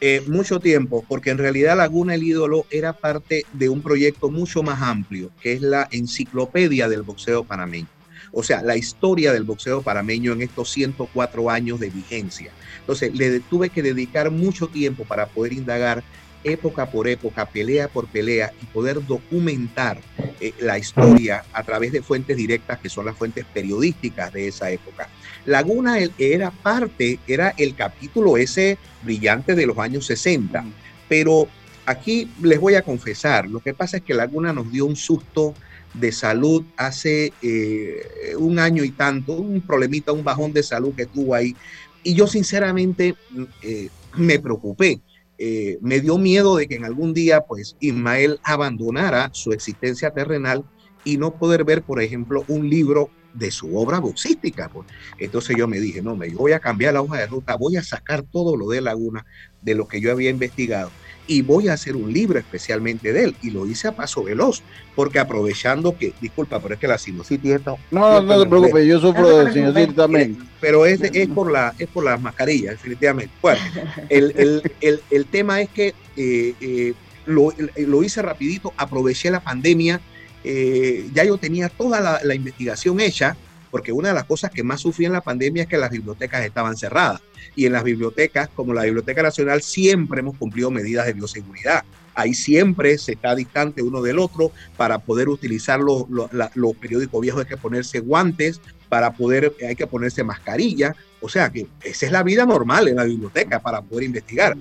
[0.00, 4.62] Eh, mucho tiempo, porque en realidad Laguna el Ídolo era parte de un proyecto mucho
[4.62, 7.86] más amplio, que es la enciclopedia del boxeo panameño.
[8.32, 12.50] O sea, la historia del boxeo panameño en estos 104 años de vigencia.
[12.80, 16.02] Entonces, le tuve que dedicar mucho tiempo para poder indagar
[16.46, 20.00] época por época, pelea por pelea y poder documentar
[20.40, 24.70] eh, la historia a través de fuentes directas que son las fuentes periodísticas de esa
[24.70, 25.08] época.
[25.44, 30.64] Laguna era parte, era el capítulo ese brillante de los años 60,
[31.08, 31.48] pero
[31.84, 35.54] aquí les voy a confesar, lo que pasa es que Laguna nos dio un susto
[35.94, 41.06] de salud hace eh, un año y tanto, un problemita, un bajón de salud que
[41.06, 41.56] tuvo ahí.
[42.02, 45.00] Y yo sinceramente mm, eh, me preocupé
[45.38, 50.64] eh, me dio miedo de que en algún día, pues, Ismael abandonara su existencia terrenal
[51.04, 54.68] y no poder ver, por ejemplo, un libro de su obra boxística.
[54.68, 54.88] Pues.
[55.18, 57.82] Entonces yo me dije, no, me voy a cambiar la hoja de ruta, voy a
[57.82, 59.24] sacar todo lo de Laguna,
[59.60, 60.90] de lo que yo había investigado
[61.26, 63.36] y voy a hacer un libro especialmente de él.
[63.42, 64.62] Y lo hice a paso veloz,
[64.94, 69.00] porque aprovechando que, disculpa, pero es que la sinusitis No, no, no te preocupes, yo
[69.00, 70.38] sufro de sinusitis también.
[70.60, 73.32] Pero es, es, por la, es por las mascarillas, definitivamente.
[73.42, 73.60] Bueno,
[74.08, 76.94] el, el, el, el tema es que eh, eh,
[77.26, 80.00] lo, lo, hice rapidito, aproveché la pandemia,
[80.44, 83.36] eh, ya yo tenía toda la, la investigación hecha,
[83.76, 86.42] porque una de las cosas que más sufrí en la pandemia es que las bibliotecas
[86.42, 87.20] estaban cerradas.
[87.54, 91.84] Y en las bibliotecas, como la Biblioteca Nacional, siempre hemos cumplido medidas de bioseguridad.
[92.14, 97.42] Ahí siempre se está distante uno del otro para poder utilizar los, los, periódicos viejos.
[97.42, 100.96] Hay que ponerse guantes para poder, hay que ponerse mascarilla.
[101.20, 104.56] O sea que esa es la vida normal en la biblioteca para poder investigar.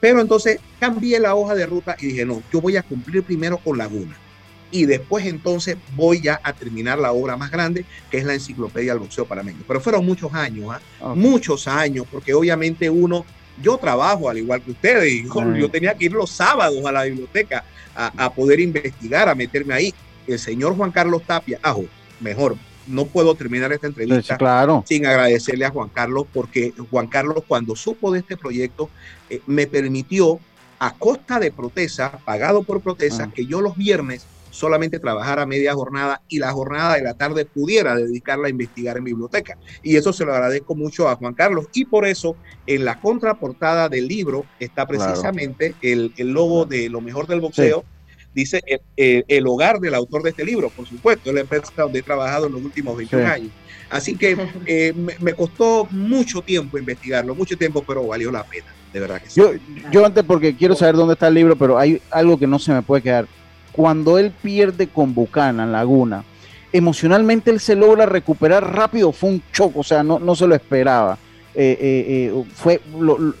[0.00, 3.58] Pero entonces cambié la hoja de ruta y dije, no, yo voy a cumplir primero
[3.58, 4.23] con Laguna
[4.70, 8.92] y después entonces voy ya a terminar la obra más grande, que es la enciclopedia
[8.92, 9.60] del boxeo panameño.
[9.66, 11.14] Pero fueron muchos años, ¿ah?
[11.14, 13.24] muchos años, porque obviamente uno,
[13.62, 17.04] yo trabajo al igual que ustedes, y yo, tenía que ir los sábados a la
[17.04, 19.94] biblioteca a, poder investigar, a meterme ahí.
[20.26, 21.84] El señor Juan Carlos Tapia, ajo,
[22.18, 22.56] mejor,
[22.86, 24.36] no puedo terminar esta entrevista
[24.84, 28.90] sin agradecerle a Juan Carlos, porque Juan Carlos cuando supo de este proyecto
[29.30, 30.40] eh, me permitió
[30.80, 33.32] a costa de protesta, pagado por protesta, ah.
[33.32, 37.44] que yo los viernes solamente trabajar a media jornada y la jornada de la tarde
[37.44, 39.58] pudiera dedicarla a investigar en biblioteca.
[39.82, 41.66] Y eso se lo agradezco mucho a Juan Carlos.
[41.74, 42.36] Y por eso
[42.66, 47.84] en la contraportada del libro está precisamente el, el, logo de lo mejor del boxeo.
[48.32, 51.70] Dice eh, eh, el, hogar del autor de este libro, por supuesto, es la empresa
[51.76, 53.50] donde he trabajado en los últimos 21 años.
[53.90, 54.36] Así que
[54.66, 58.66] eh, me, me, costó mucho tiempo investigarlo, mucho tiempo, pero valió la pena.
[58.92, 59.40] de verdad que sí.
[59.40, 59.52] Yo,
[59.90, 62.72] yo antes, porque quiero saber dónde está el libro, pero hay algo que no se
[62.72, 63.26] me puede quedar.
[63.74, 66.24] Cuando él pierde con Buchanan, Laguna,
[66.72, 70.54] emocionalmente él se logra recuperar rápido, fue un choco, o sea, no, no se lo
[70.54, 71.18] esperaba.
[71.56, 73.34] Eh, eh, eh, fue lo- lo-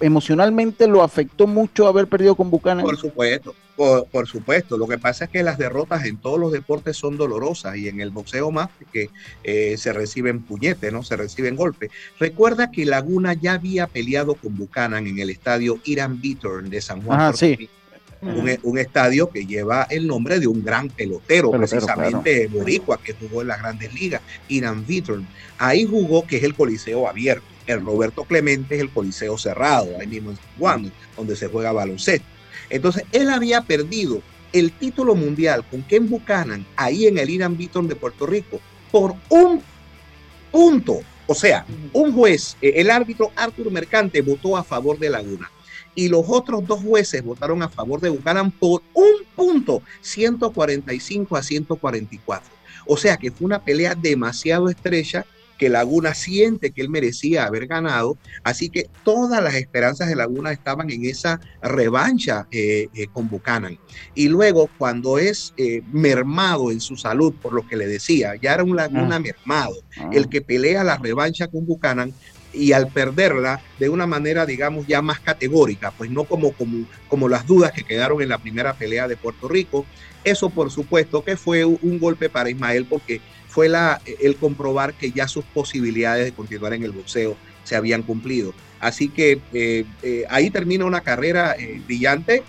[0.00, 2.84] emocionalmente lo afectó mucho haber perdido con Buchanan.
[2.84, 4.78] Por supuesto, por, por supuesto.
[4.78, 8.00] Lo que pasa es que las derrotas en todos los deportes son dolorosas y en
[8.00, 9.10] el boxeo más porque
[9.44, 11.02] eh, se reciben puñetes, ¿no?
[11.02, 11.90] Se reciben golpes.
[12.18, 17.02] Recuerda que Laguna ya había peleado con Buchanan en el estadio Irán Bittern de San
[17.02, 17.20] Juan.
[17.20, 17.68] Ajá, sí.
[18.22, 18.40] Rico.
[18.40, 23.14] Un, un estadio que lleva el nombre de un gran pelotero, Pelotero, precisamente boricua, que
[23.14, 25.26] jugó en las grandes ligas, Irán Bittern.
[25.58, 27.44] Ahí jugó, que es el coliseo abierto.
[27.66, 31.72] El Roberto Clemente es el coliseo cerrado, ahí mismo en San Juan, donde se juega
[31.72, 32.26] baloncesto.
[32.68, 37.86] Entonces, él había perdido el título mundial con Ken Buchanan ahí en el Irán Beaton
[37.88, 38.60] de Puerto Rico
[38.90, 39.62] por un
[40.50, 41.00] punto.
[41.26, 45.50] O sea, un juez, eh, el árbitro Arthur Mercante votó a favor de Laguna
[46.00, 51.42] y los otros dos jueces votaron a favor de Buchanan por un punto, 145 a
[51.42, 52.50] 144.
[52.86, 55.26] O sea que fue una pelea demasiado estrecha
[55.58, 58.16] que Laguna siente que él merecía haber ganado.
[58.44, 63.78] Así que todas las esperanzas de Laguna estaban en esa revancha eh, eh, con Buchanan.
[64.14, 68.54] Y luego, cuando es eh, mermado en su salud, por lo que le decía, ya
[68.54, 69.20] era un Laguna Ah.
[69.20, 70.08] mermado, Ah.
[70.14, 72.14] el que pelea la revancha con Buchanan
[72.52, 77.28] y al perderla de una manera, digamos, ya más categórica, pues no como, como, como
[77.28, 79.86] las dudas que quedaron en la primera pelea de Puerto Rico.
[80.24, 85.12] Eso, por supuesto, que fue un, golpe para Ismael porque fue la, el comprobar que
[85.12, 88.52] ya sus posibilidades de continuar en el boxeo se habían cumplido.
[88.80, 92.42] Así que eh, eh, ahí termina una carrera eh, brillante,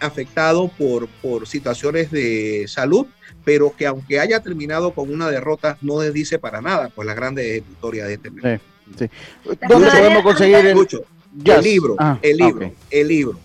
[0.00, 3.06] afectado por, por situaciones de salud,
[3.44, 7.62] pero que aunque haya terminado con una derrota, no desdice para nada pues la grande
[7.66, 8.64] victoria de este Sí,
[8.96, 9.06] sí.
[9.68, 11.02] ¿Dónde podemos conseguir el, Escucho,
[11.34, 11.58] Jazz?
[11.58, 13.38] el libro, Ah, el libro, el libro.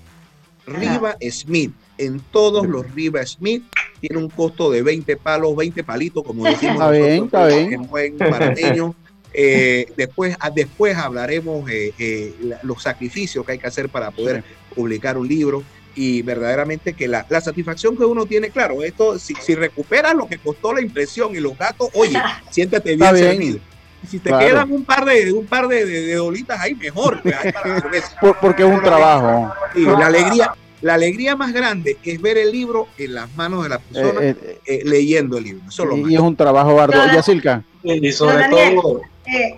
[0.66, 3.64] Riva Smith, en todos los Riva Smith,
[4.00, 7.74] tiene un costo de 20 palos, 20 palitos, como decimos Está bien, está nosotros bien.
[7.74, 8.96] en buen.
[9.36, 14.44] Eh, después, ah, después hablaremos eh, eh, los sacrificios que hay que hacer para poder
[14.76, 15.64] publicar un libro
[15.96, 20.28] y verdaderamente que la, la satisfacción que uno tiene, claro, esto, si, si recuperas lo
[20.28, 22.16] que costó la impresión y los gastos, oye,
[22.52, 23.26] siéntete bien, bien.
[23.26, 23.60] servido.
[24.04, 24.46] Y si te Claro.
[24.46, 27.22] quedan un par de un par de, de- de dolitas ahí, mejor.
[27.22, 27.90] pues, ahí para.
[28.20, 29.54] Por- porque es un trabajo.
[29.74, 33.70] Sí, la alegría, la alegría más grande es ver el libro en las manos de
[33.70, 35.64] la persona Eh, eh, eh, leyendo el libro.
[35.70, 37.00] Eso es lo y, es un trabajo arduo.
[37.02, 37.64] Ahora- Yacilca.
[37.84, 38.76] Y sobre Daniel.
[38.82, 39.58] todo, Eh,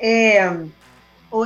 [0.00, 0.50] eh,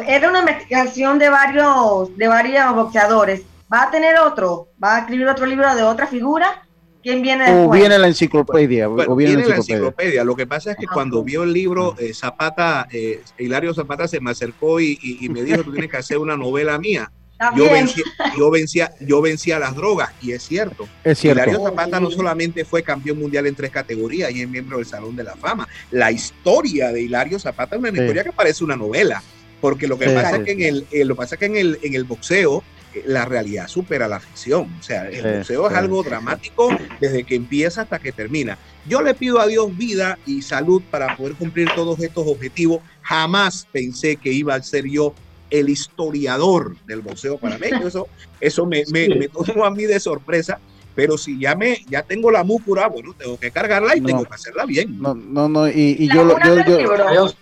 [0.06, 3.42] era una investigación de varios, de varios boxeadores.
[3.72, 4.68] ¿Va a tener otro?
[4.82, 6.62] ¿Va a escribir otro libro de otra figura?
[7.08, 8.86] ¿Quién viene O viene la enciclopedia.
[8.86, 10.24] Bueno, o viene viene la la enciclopedia.
[10.24, 14.06] Lo que pasa es que Ah, cuando vio el libro, eh, Zapata, eh, Hilario Zapata
[14.06, 17.10] se me acercó y, y- y me dijo, tú tienes que hacer una novela mía.
[17.56, 18.04] Yo vencía,
[18.36, 20.86] yo, vencía, yo vencía las drogas, y es cierto.
[21.04, 21.64] Es Hilario cierto.
[21.70, 25.22] Zapata no solamente fue campeón mundial en tres categorías y es miembro del Salón de
[25.24, 25.66] la Fama.
[25.92, 28.00] La historia de Hilario Zapata es una Sí.
[28.00, 29.22] historia que parece una novela,
[29.62, 30.36] porque lo que Sí, pasa sí.
[30.40, 32.62] es que en el, eh, lo que pasa es que en el, en el boxeo
[33.06, 34.74] la realidad supera la ficción.
[34.78, 35.78] O sea, el Sí, boxeo es sí.
[35.78, 36.68] algo dramático
[37.00, 38.58] desde que empieza hasta que termina.
[38.86, 42.80] Yo le pido a Dios vida y salud para poder cumplir todos estos objetivos.
[43.02, 45.14] Jamás pensé que iba a ser yo
[45.50, 47.78] el historiador del boxeo panameño.
[47.88, 48.06] Eso,
[48.40, 49.14] eso me, me, Sí.
[49.14, 50.58] me tomó a mí de sorpresa.
[50.94, 54.06] Pero si ya me ya tengo la múcura, bueno, tengo que cargarla y No.
[54.08, 55.00] tengo que hacerla bien.
[55.00, 55.68] No, no, no.
[55.68, 57.34] Y, y yo, yo, yo-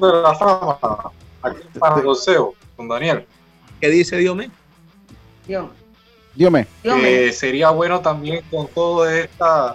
[0.00, 0.76] de la fama
[1.42, 3.24] aquí para el boxeo, con Daniel.
[3.80, 4.36] ¿Qué dice Dios
[5.50, 5.66] Dios,
[6.34, 6.66] dígame.
[6.84, 9.74] Eh, sería bueno también con toda esta.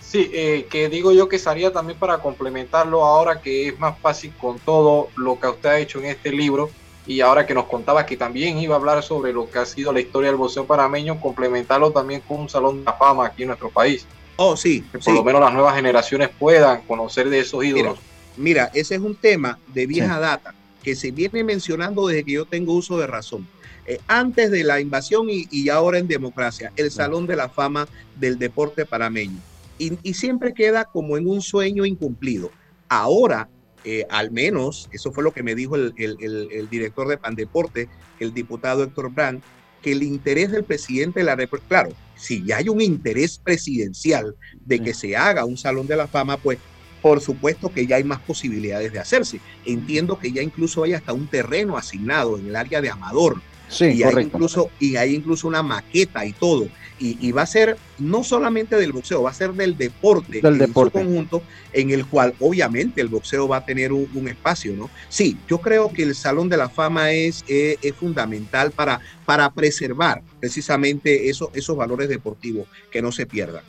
[0.00, 4.32] Sí, eh, que digo yo que sería también para complementarlo ahora que es más fácil
[4.40, 6.70] con todo lo que usted ha hecho en este libro
[7.06, 9.92] y ahora que nos contaba que también iba a hablar sobre lo que ha sido
[9.92, 13.48] la historia del boxeo panameño, complementarlo también con un salón de la fama aquí en
[13.48, 15.12] nuestro país, Oh, sí, que por sí.
[15.12, 17.98] lo menos las nuevas generaciones puedan conocer de esos ídolos.
[18.38, 22.46] Mira, ese es un tema de vieja data que se viene mencionando desde que yo
[22.46, 23.46] tengo uso de razón.
[23.90, 27.88] Eh, antes de la invasión y, y ahora en democracia, el Salón de la Fama
[28.14, 29.42] del Deporte Panameño.
[29.78, 32.54] Y, y siempre queda como en un sueño incumplido.
[32.88, 33.50] Ahora,
[33.82, 37.18] eh, al menos, eso fue lo que me dijo el, el- el- el director de
[37.18, 37.88] Pandeporte,
[38.18, 39.42] el diputado Héctor Brand,
[39.80, 44.36] que el interés del presidente de la República, claro, si ya hay un interés presidencial
[44.62, 46.60] de que se haga un Salón de la Fama, pues
[47.00, 49.42] por supuesto que ya hay más posibilidades de hacerse.
[49.64, 53.84] Entiendo que ya incluso hay hasta un terreno asignado en el área de Amador Sí,
[53.92, 56.68] y hay incluso y hay incluso una maqueta y todo.
[56.98, 60.54] Y, y va a ser no solamente del boxeo, va a ser del deporte Del
[60.54, 60.98] en deporte.
[60.98, 61.42] su conjunto,
[61.72, 64.90] en el cual obviamente el boxeo va a tener un, un espacio, ¿no?
[65.08, 69.48] Sí, yo creo que el Salón de la Fama es, eh, es fundamental para, para
[69.50, 73.62] preservar precisamente eso, esos valores deportivos, que no se pierdan.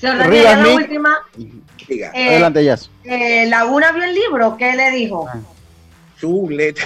[0.00, 1.16] Señor Daniel, Rivas la última.
[1.88, 2.90] Diga, Eh, Adelante, Jazz.
[3.04, 5.26] eh, Laguna vio el libro, ¿qué le dijo?
[5.28, 5.40] Ah.
[6.18, 6.82] chuleta.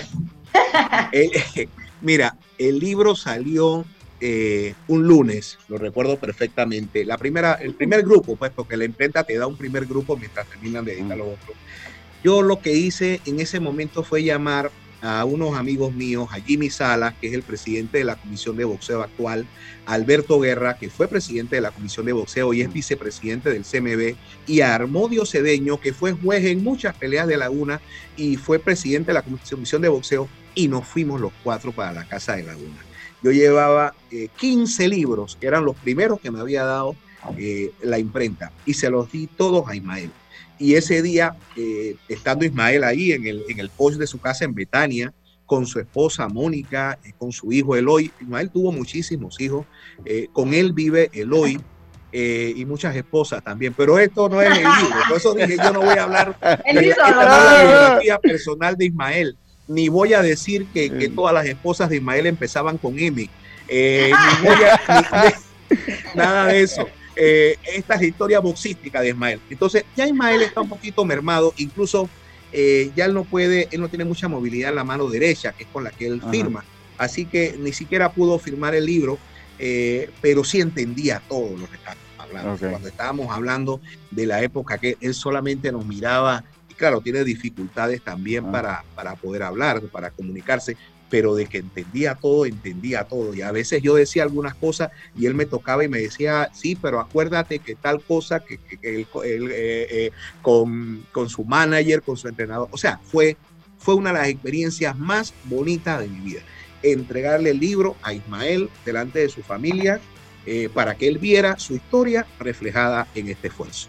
[1.12, 1.68] Eh, eh,
[2.00, 3.84] mira, el libro salió
[4.20, 7.04] eh, un lunes, lo recuerdo perfectamente.
[7.04, 10.46] La primera, el primer grupo, pues, porque la imprenta te da un primer grupo mientras
[10.46, 11.56] terminan de editar los otros.
[12.22, 14.70] Yo lo que hice en ese momento fue llamar
[15.02, 18.64] a unos amigos míos, a Jimmy Salas, que es el presidente de la Comisión de
[18.64, 19.46] Boxeo actual,
[19.86, 23.64] a Alberto Guerra, que fue presidente de la Comisión de Boxeo y es vicepresidente del
[23.64, 27.80] CMB, y a Armodio Cedeño, que fue juez en muchas peleas de Laguna
[28.16, 32.04] y fue presidente de la Comisión de Boxeo, y nos fuimos los cuatro para la
[32.06, 32.84] Casa de Laguna.
[33.22, 36.96] Yo llevaba eh, 15 libros, que eran los primeros que me había dado
[37.36, 40.10] eh, la imprenta, y se los di todos a Ismael.
[40.58, 44.44] Y ese día, eh, estando Ismael ahí en el, en el post de su casa
[44.44, 45.12] en Betania,
[45.46, 49.66] con su esposa Mónica, eh, con su hijo Eloy, Ismael tuvo muchísimos hijos,
[50.32, 51.60] con él vive Eloy,
[52.12, 55.72] eh, y muchas esposas también, pero esto no es el libro, por eso dije yo
[55.72, 56.36] no voy a hablar
[56.66, 57.32] de la, ídolo, esta no es ¿no?
[57.32, 59.38] la biografía personal de Ismael,
[59.70, 63.28] ni voy a decir que, que todas las esposas de Ismael empezaban con M,
[63.68, 65.24] eh, ni voy a-
[65.70, 66.88] ni- nada de eso.
[67.14, 69.40] Eh, esta es la historia boxística de Ismael.
[69.48, 72.08] Entonces, ya Ismael está un poquito mermado, incluso
[72.52, 75.62] eh, ya él no puede, él no tiene mucha movilidad en la mano derecha, que
[75.64, 76.30] es con la que él Ajá.
[76.32, 76.64] firma.
[76.98, 79.18] Así que ni siquiera pudo firmar el libro,
[79.60, 82.58] eh, pero sí entendía todo lo que estábamos hablando.
[82.70, 86.42] Cuando estábamos hablando de la época que él solamente nos miraba,
[86.80, 88.52] claro, tiene dificultades también Ah.
[88.52, 90.76] para, para poder hablar, para comunicarse,
[91.10, 93.34] pero de que entendía todo, entendía todo.
[93.34, 96.76] Y a veces yo decía algunas cosas y él me tocaba y me decía, sí,
[96.80, 100.10] pero acuérdate que tal cosa, que, que- que él, él, eh, eh,
[100.40, 102.68] con, con su manager, con su entrenador.
[102.70, 103.36] O sea, fue,
[103.78, 106.40] fue una de las experiencias más bonitas de mi vida.
[106.82, 110.00] Entregarle el libro a Ismael delante de su familia
[110.46, 113.88] eh, para que él viera su historia reflejada en este esfuerzo.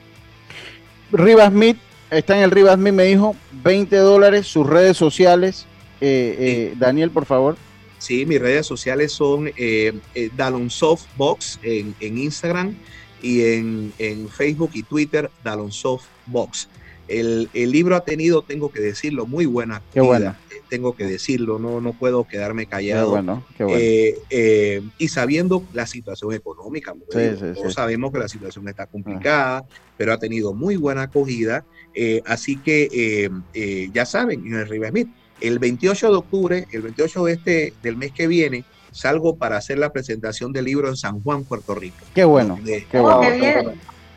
[1.12, 1.78] Rivas Smith,
[2.12, 5.66] está en el Rivas me dijo 20 dólares, sus redes sociales.
[6.00, 7.58] Eh, eh, Daniel, por favor.
[8.02, 12.76] Sí, mis redes sociales son eh, eh, Dalonsoft Box en, en Instagram
[13.22, 16.68] y en, en Facebook y Twitter, Dalonsoft Box.
[17.08, 20.40] El, el libro ha tenido, tengo que decirlo, muy buena Qué acogida.
[20.50, 23.10] Eh, Tengo que decirlo, no, no puedo quedarme Qué callado.
[23.10, 23.78] bueno, qué bueno.
[23.78, 27.76] Eh, eh, y sabiendo la situación económica, porque Sí, digo, sí, todos sí.
[27.76, 29.66] sabemos que la situación está complicada,
[29.98, 31.66] pero ha tenido muy buena acogida.
[31.94, 35.10] eh, así que eh, eh, ya saben, en el Riva Smith,
[35.42, 38.64] el 28 de octubre, el 28 de este, del mes que viene,
[38.94, 42.06] salgo para hacer la presentación del libro en San Juan, Puerto Rico.
[42.16, 43.20] Qué bueno, donde- qué Oh, bueno.
[43.24, 43.74] qué bien.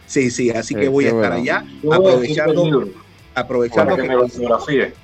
[0.07, 1.43] sí, sí, así Qué- que voy a qué estar bueno.
[1.43, 2.87] allá, aprovechando,
[3.35, 5.04] aprovechando para que que, me.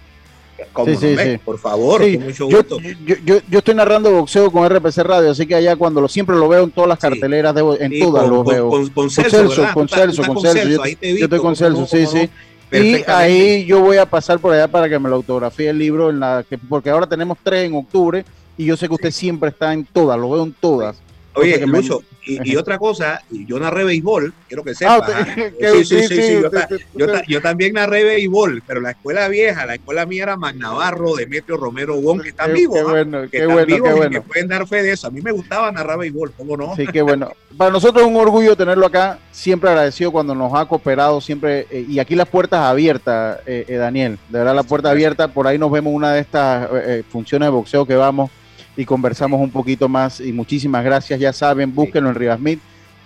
[0.72, 1.38] Como Sí, sí, no, sí.
[1.44, 2.78] por favor, con mucho Yo, gusto.
[2.80, 6.36] yo, yo, yo estoy narrando boxeo con RPC Radio, así que allá cuando lo siempre
[6.36, 8.68] lo veo en todas las carteleras, de, en todas con, lo con- veo.
[8.68, 10.36] con- con Celso, con Celso, con.
[10.42, 10.82] Yo-
[11.24, 12.28] estoy con Celso, sí, sí.
[12.72, 16.08] Y ahí yo voy a pasar por allá para que me lo autografíe el libro,
[16.10, 18.24] en la que, porque ahora tenemos tres en octubre
[18.56, 20.96] y yo sé que usted siempre está en todas, lo veo en todas.
[21.40, 25.10] Oye, Lucho, y, y otra cosa, yo narré béisbol, quiero que Ah, sepas.
[25.10, 25.26] ¿ah?
[25.72, 29.28] sí, sí, sí, sí, yo, ta- yo ta- yo también narré béisbol, pero la escuela
[29.28, 32.84] vieja, la escuela mía era Magnavarro, Demetrio Romero Wong, que están vivos, qué ¿ah?
[32.90, 35.06] bueno, que qué están bueno, vivos qué y que pueden dar fe de eso.
[35.06, 36.76] A mí me gustaba narrar béisbol, ¿cómo no?
[36.76, 37.32] Sí, qué bueno.
[37.56, 41.84] Para nosotros es un orgullo tenerlo acá, siempre agradecido cuando nos ha cooperado, siempre, eh,
[41.88, 45.58] y aquí las puertas abiertas, eh, eh, Daniel, de verdad la puerta abierta, por ahí
[45.58, 48.30] nos vemos una de estas eh, funciones de boxeo que vamos
[48.76, 52.60] y conversamos un poquito más, y muchísimas gracias, ya saben, búsquenlo en Rivasmith.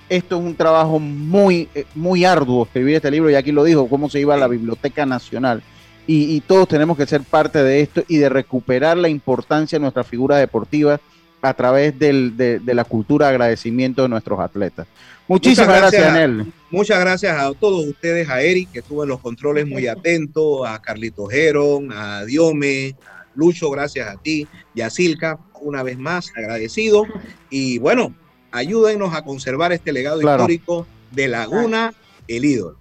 [0.08, 3.88] Esto es un trabajo muy, eh, muy arduo, escribir este libro, y aquí lo dijo,
[3.88, 5.62] cómo se iba a la Biblioteca Nacional.
[6.06, 9.80] Y, y todos tenemos que ser parte de esto y de recuperar la importancia de
[9.80, 11.00] nuestra figura deportiva
[11.40, 14.86] a través del- de, de la cultura de agradecimiento de nuestros atletas.
[15.26, 16.46] Muchísimas Muchas gracias, gracias.
[16.70, 20.82] Muchas gracias a todos ustedes, a Eric, que estuvo en los controles muy atento, a
[20.82, 22.94] Carlito Geron, a Diome,
[23.34, 27.04] Lucho, gracias a ti, y a Silka, una vez más, agradecido.
[27.50, 28.14] Y bueno,
[28.52, 30.42] ayúdenos a conservar este legado Claro.
[30.42, 31.92] histórico de Laguna,
[32.28, 32.78] el ídolo.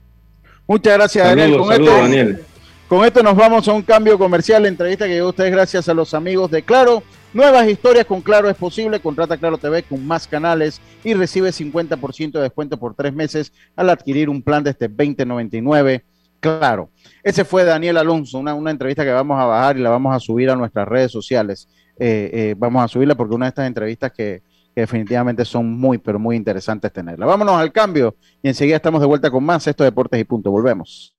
[0.68, 1.51] Muchas gracias, Daniel.
[1.51, 2.43] Saludos, Con saludos, esto, Daniel.
[2.88, 4.62] con esto nos vamos a un cambio comercial.
[4.64, 7.04] La entrevista que llegó a ustedes gracias a los amigos de Claro.
[7.34, 8.99] Nuevas historias con Claro es posible.
[8.99, 13.89] Contrata Claro TV con más canales y recibe 50% de descuento por tres meses al
[13.89, 16.04] adquirir un plan desde 2099.
[16.44, 16.89] Claro.
[17.24, 20.20] Ese fue Daniel Alonso, una, una entrevista que vamos a bajar y la vamos a
[20.20, 21.70] subir a nuestras redes sociales.
[21.98, 24.44] Eh, eh, vamos a subirla porque una de estas entrevistas que,
[24.76, 27.26] definitivamente son muy, pero muy interesantes tenerla.
[27.26, 30.52] Vámonos al cambio y enseguida estamos de vuelta con más Esto Deportes y Punto.
[30.52, 31.16] Volvemos.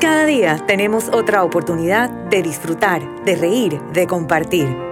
[0.00, 4.91] Cada día tenemos otra oportunidad de disfrutar, de reír, de compartir.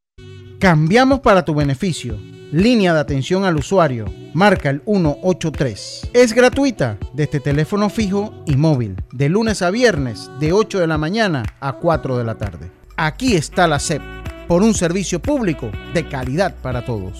[0.61, 2.19] Cambiamos para tu beneficio.
[2.51, 4.05] Línea de atención al usuario.
[4.35, 6.11] Marca el 183.
[6.13, 8.95] Es gratuita desde teléfono fijo y móvil.
[9.11, 12.69] De lunes a viernes, de 8 de la mañana a 4 de la tarde.
[12.95, 14.03] Aquí está la SEP.
[14.47, 17.17] Por un servicio público de calidad para todos.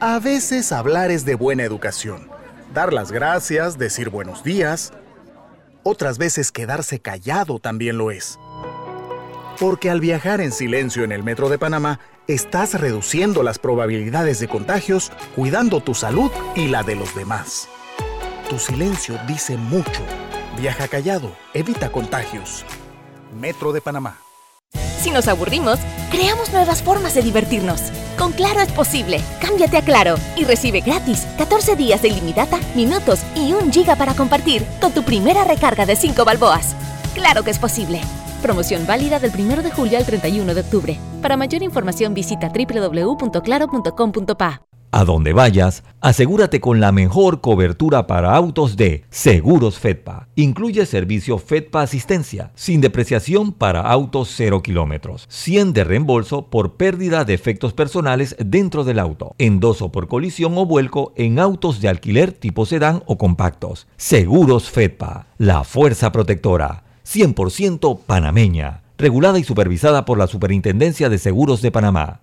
[0.00, 2.30] A veces hablar es de buena educación.
[2.72, 4.94] Dar las gracias, decir buenos días.
[5.82, 8.38] Otras veces quedarse callado también lo es.
[9.60, 14.48] Porque al viajar en silencio en el metro de Panamá, estás reduciendo las probabilidades de
[14.48, 17.68] contagios, cuidando tu salud y la de los demás.
[18.48, 20.00] Tu silencio dice mucho.
[20.58, 22.64] Viaja callado, evita contagios.
[23.38, 24.18] Metro de Panamá.
[24.98, 25.78] Si nos aburrimos,
[26.10, 27.82] creamos nuevas formas de divertirnos.
[28.18, 29.20] Con Claro es posible.
[29.42, 34.14] Cámbiate a Claro y recibe gratis 14 días de ilimitada, minutos y un giga para
[34.14, 36.74] compartir con tu primera recarga de 5 balboas.
[37.14, 38.00] Claro que es posible.
[38.42, 40.98] Promoción válida del 1 de julio al 31 de octubre.
[41.20, 44.62] Para mayor información visita www.claro.com.pa.
[44.92, 50.26] A donde vayas, asegúrate con la mejor cobertura para autos de Seguros Fedpa.
[50.34, 57.24] Incluye servicio Fedpa Asistencia, sin depreciación para autos 0 kilómetros, 100 de reembolso por pérdida
[57.24, 62.32] de efectos personales dentro del auto, endoso por colisión o vuelco en autos de alquiler
[62.32, 63.86] tipo sedán o compactos.
[63.96, 66.89] Seguros Fedpa, la fuerza protectora.
[67.12, 72.20] 100% panameña, regulada y supervisada por la Superintendencia de Seguros de Panamá.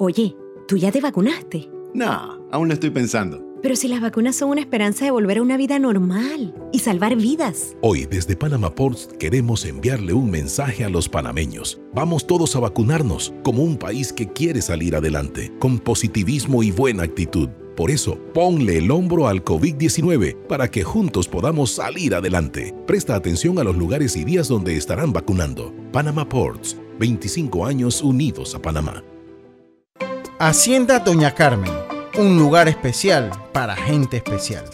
[0.00, 0.34] Oye,
[0.66, 1.70] ¿tú ya te vacunaste?
[1.94, 3.46] No, aún lo estoy pensando.
[3.62, 7.16] Pero si las vacunas son una esperanza de volver a una vida normal y salvar
[7.16, 7.76] vidas.
[7.80, 11.80] Hoy desde Panama Ports queremos enviarle un mensaje a los panameños.
[11.94, 17.04] Vamos todos a vacunarnos como un país que quiere salir adelante, con positivismo y buena
[17.04, 17.48] actitud.
[17.76, 22.74] Por eso, ponle el hombro al COVID-19 para que juntos podamos salir adelante.
[22.86, 25.74] Presta atención a los lugares y días donde estarán vacunando.
[25.92, 29.04] Panama Ports, 25 años unidos a Panamá.
[30.38, 31.72] Hacienda Doña Carmen,
[32.18, 34.64] un lugar especial para gente especial.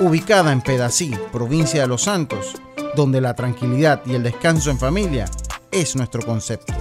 [0.00, 2.56] Ubicada en Pedací, provincia de Los Santos,
[2.96, 5.26] donde la tranquilidad y el descanso en familia
[5.70, 6.74] es nuestro concepto.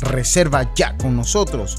[0.00, 1.78] Reserva ya con nosotros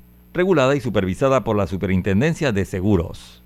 [0.33, 3.43] regulada y supervisada por la Superintendencia de Seguros.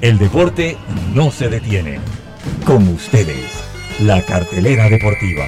[0.00, 0.76] El deporte
[1.14, 1.98] no se detiene.
[2.66, 3.64] Con ustedes,
[4.00, 5.46] la cartelera deportiva.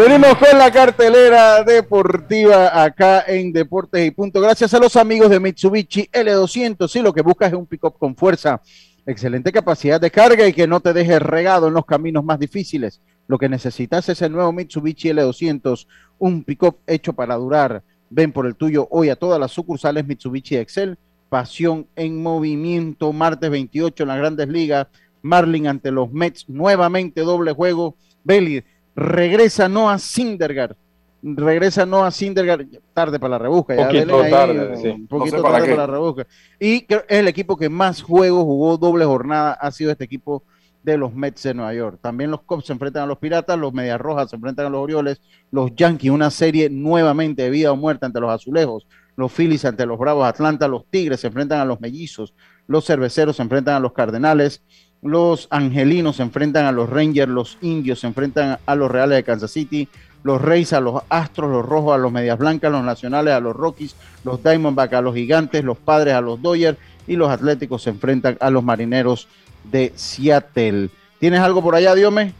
[0.00, 4.40] Venimos con la cartelera deportiva acá en Deportes y Punto.
[4.40, 6.88] Gracias a los amigos de Mitsubishi L200.
[6.88, 8.62] Si lo que buscas es un pick-up con fuerza,
[9.04, 13.02] excelente capacidad de carga y que no te deje regado en los caminos más difíciles.
[13.28, 15.86] Lo que necesitas es el nuevo Mitsubishi L200,
[16.18, 17.82] un pick-up hecho para durar.
[18.08, 20.96] Ven por el tuyo hoy a todas las sucursales Mitsubishi Excel.
[21.28, 24.86] Pasión en movimiento, martes 28 en las grandes ligas.
[25.20, 27.96] Marlin ante los Mets, nuevamente doble juego.
[28.24, 28.64] Belly
[29.00, 30.76] regresa Noah Sindergaard.
[31.22, 33.76] Regresa Noah Sindergaard, tarde para la rebusca.
[33.76, 34.88] Ya poquito ahí, tarde, sí.
[34.88, 35.74] Un poquito No sé para tarde qué.
[35.74, 36.26] para la rebusca.
[36.58, 40.44] Y es el equipo que más juegos jugó doble jornada, ha sido este equipo
[40.82, 41.98] de los Mets de Nueva York.
[42.00, 44.80] También los Cubs se enfrentan a los Piratas, los Medias Rojas se enfrentan a los
[44.80, 45.20] Orioles,
[45.50, 48.86] los Yankees, una serie nuevamente de vida o muerte ante los Azulejos,
[49.16, 52.32] los Phillies ante los Bravos Atlanta, los Tigres se enfrentan a los Mellizos,
[52.66, 54.62] los Cerveceros se enfrentan a los Cardenales,
[55.02, 59.24] los Angelinos se enfrentan a los Rangers, los Indios se enfrentan a los Reales de
[59.24, 59.88] Kansas City,
[60.22, 63.56] los Reyes a los Astros, los Rojos a los Medias Blancas, los Nacionales a los
[63.56, 66.76] Rockies, los Diamondbacks a los Gigantes, los Padres a los Dodgers
[67.06, 69.28] y los Atléticos se enfrentan a los Marineros
[69.64, 70.90] de Seattle.
[71.18, 72.34] ¿Tienes algo por allá, Diome?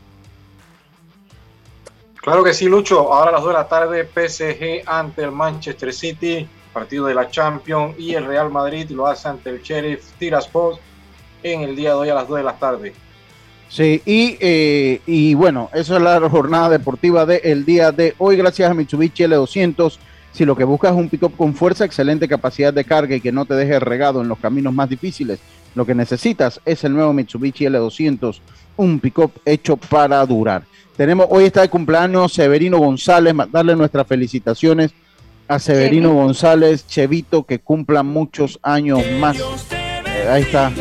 [2.16, 3.12] Claro que sí, Lucho.
[3.12, 7.30] Ahora a las 2 de la tarde, PSG ante el Manchester City, partido de la
[7.30, 10.78] Champions, y el Real Madrid lo hace ante el Sheriff Tiraspol
[11.43, 12.93] en el día de hoy a las 2 de la tarde.
[13.68, 18.68] Sí, y, eh, y bueno, eso es la jornada deportiva del día de hoy, gracias
[18.68, 19.97] a Mitsubishi L200.
[20.32, 23.32] Si lo que buscas es un pick-up con fuerza, excelente capacidad de carga y que
[23.32, 25.38] no te deje regado en los caminos más difíciles,
[25.74, 28.41] lo que necesitas es el nuevo Mitsubishi L200,
[28.76, 30.64] un pick-up hecho para durar.
[30.97, 34.93] Tenemos, hoy está de cumpleaños Severino González, darle nuestras felicitaciones
[35.47, 36.24] a Severino Chevito.
[36.24, 39.38] González, Chevito, que cumpla muchos años más.
[39.38, 40.72] Eh, ahí está.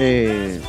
[0.00, 0.60] Eh,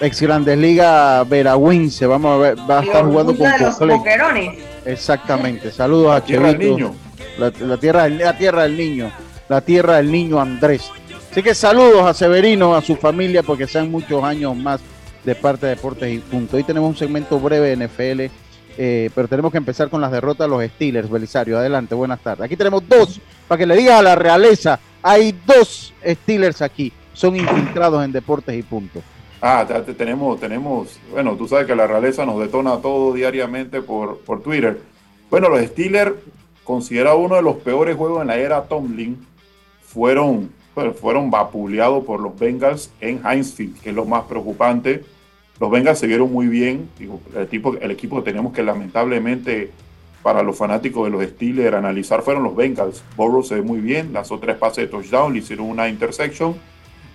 [0.00, 4.58] ex Grandes Liga Veragüense, vamos a ver, va a estar jugando con boquerones.
[4.84, 5.72] Exactamente.
[5.72, 6.94] Saludos a Chevito.
[7.38, 9.12] la tierra del, la tierra del niño.
[9.48, 10.88] La tierra del niño Andrés.
[11.30, 14.80] Así que saludos a Severino, a su familia, porque sean muchos años más
[15.24, 16.56] de parte de Deportes y Punto.
[16.56, 18.32] Hoy tenemos un segmento breve de NFL,
[18.78, 21.10] eh, pero tenemos que empezar con las derrotas de los Steelers.
[21.10, 22.44] Belisario, adelante, buenas tardes.
[22.44, 26.92] Aquí tenemos dos, para que le digas a la realeza, hay dos Steelers aquí.
[27.12, 29.02] Son infiltrados en Deportes y Punto.
[29.42, 34.42] Ah, tenemos, tenemos, bueno, tú sabes que la realeza nos detona todo diariamente por, por
[34.42, 34.80] Twitter.
[35.30, 36.12] Bueno, los Steelers,
[36.62, 39.26] considerados uno de los peores juegos en la era Tomlin,
[39.82, 45.04] fueron, bueno, fueron vapuleados por los Bengals en Heinz Field, que es lo más preocupante.
[45.58, 46.88] Los Bengals se vieron muy bien,
[47.34, 49.70] el, tipo, el equipo que tenemos que lamentablemente
[50.22, 53.02] para los fanáticos de los Steelers analizar fueron los Bengals.
[53.16, 56.54] Burrow se ve muy bien, lanzó tres pases de touchdown, le hicieron una intersection.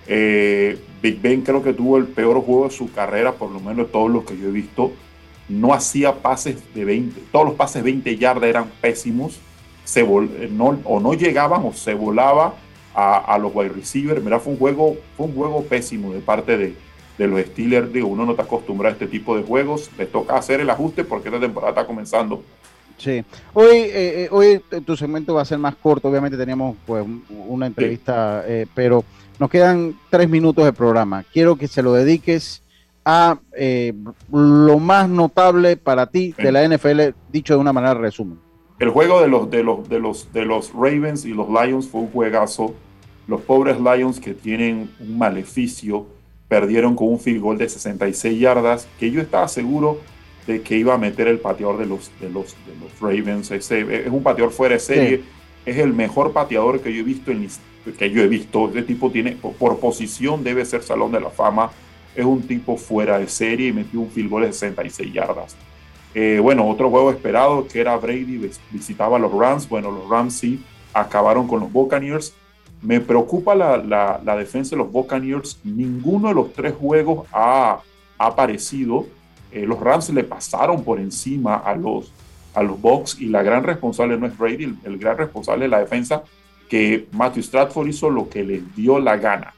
[0.07, 3.77] Eh, Big Ben creo que tuvo el peor juego de su carrera, por lo menos
[3.87, 4.91] de todos los que yo he visto.
[5.47, 9.39] No hacía pases de 20, todos los pases de 20 yardas eran pésimos.
[9.83, 10.49] Se eh,
[10.83, 12.55] o no llegaban o se volaba
[12.95, 14.23] a, los wide receivers.
[14.23, 16.73] Mira, fue un juego, fue un juego pésimo de parte de,
[17.17, 17.93] de los Steelers.
[17.93, 19.91] Digo, uno no está acostumbrado a este tipo de juegos.
[19.97, 22.41] Les toca hacer el ajuste porque esta temporada está comenzando.
[22.97, 23.23] Sí.
[23.53, 26.07] Hoy, eh, hoy tu segmento va a ser más corto.
[26.07, 28.43] Obviamente teníamos pues, un- una entrevista,
[28.73, 29.03] pero
[29.39, 31.23] nos quedan tres minutos de programa.
[31.33, 32.61] Quiero que se lo dediques
[33.03, 33.93] a eh,
[34.31, 38.39] lo más notable para ti de la NFL, dicho de una manera resumen.
[38.79, 42.01] El juego de los, de los, de los, de los Ravens y los Lions fue
[42.01, 42.73] un juegazo.
[43.27, 46.07] Los pobres Lions que tienen un maleficio
[46.47, 49.99] perdieron con un field goal de 66 yardas que yo estaba seguro
[50.45, 53.49] de que iba a meter el pateador de los, de los, de los Ravens.
[53.51, 55.17] Ese, es un pateador fuera de serie.
[55.17, 55.23] Sí.
[55.65, 57.59] Es el mejor pateador que yo he visto en mis-
[57.93, 58.67] que yo he visto.
[58.67, 61.71] Este tipo tiene, por, posición debe ser Salón de la Fama.
[62.15, 65.55] Es un tipo fuera de serie y metió un field goal de 66 yardas.
[66.13, 69.67] Eh, bueno, otro juego esperado que era Brady vis- visitaba a los Rams.
[69.67, 70.63] Bueno, los Rams sí
[70.93, 72.33] acabaron con los Buccaneers.
[72.81, 75.59] Me preocupa la, la- defensa de los Buccaneers.
[75.63, 77.79] Ninguno de los tres juegos ha,
[78.17, 79.07] ha aparecido.
[79.51, 82.11] Eh, los Rams le pasaron por encima a los,
[82.53, 85.71] a los Bucks y la gran responsable no es Brady, el, el gran responsable es
[85.71, 86.23] la defensa
[86.69, 89.53] que Matthew Stratford hizo lo que les dio la gana.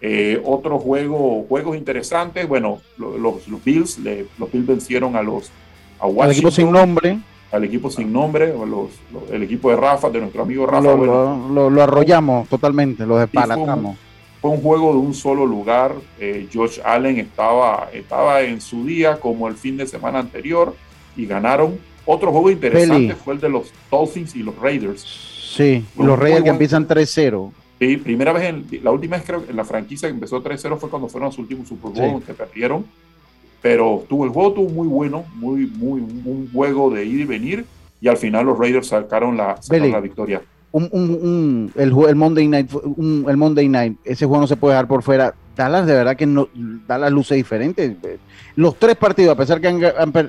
[0.00, 3.98] Eh, otro juego, juegos interesantes, bueno, los, los Bills,
[4.38, 5.50] los Bills vencieron a los
[5.98, 7.18] a Al equipo sin nombre.
[7.50, 8.90] Al equipo sin nombre, los,
[9.30, 10.82] el equipo de Rafa, de nuestro amigo Rafa.
[10.82, 13.96] Lo, lo, arrollamos totalmente, lo despalatamos.
[14.40, 15.94] Fue, un juego de un solo lugar.
[16.18, 20.74] Eh, Josh Allen estaba, estaba en su día como el fin de semana anterior
[21.16, 21.78] y ganaron.
[22.04, 25.33] Otro juego interesante fue el de los Dolphins y los Raiders.
[25.54, 27.52] Sí, los Raiders que empiezan 3-0.
[27.78, 30.78] Sí, primera vez, en, la última vez creo que en la franquicia que empezó 3-0
[30.78, 32.84] fue cuando fueron los últimos Super Bowl que perdieron.
[33.62, 37.64] Pero tuvo, el juego tuvo muy bueno, muy, muy, un juego de ir y venir.
[38.00, 40.42] Y al final los Raiders sacaron la, la victoria.
[40.72, 44.88] Un, un, el, el, Monday Night, el Monday Night, ese juego no se puede dejar
[44.88, 45.34] por fuera.
[45.56, 47.96] Dallas de verdad que no, Dallas luce diferente.
[48.56, 49.78] Los tres partidos, a pesar que han,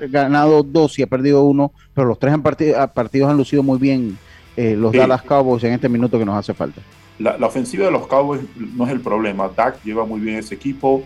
[0.08, 4.16] ganado dos y ha perdido uno, pero los tres han partidos han lucido muy bien
[4.56, 6.80] eh, los Dallas Cowboys en este minuto que nos hace falta
[7.18, 9.48] la, ofensiva de los Cowboys no es el problema.
[9.48, 11.02] Dak lleva muy bien ese equipo.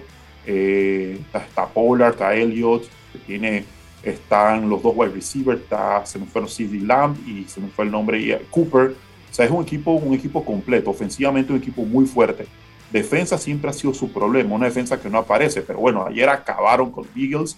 [0.47, 2.85] Eh, está, Pollard, está Elliott,
[3.27, 3.65] tiene,
[4.03, 7.85] están los dos wide receivers, está, se me fue CD Lamb y se me fue
[7.85, 8.95] el nombre y Cooper.
[9.31, 12.47] O sea, es un equipo, un equipo completo, ofensivamente un equipo muy fuerte.
[12.91, 16.91] Defensa siempre ha sido su problema, una defensa que no aparece, pero bueno, ayer acabaron
[16.91, 17.57] con los Eagles.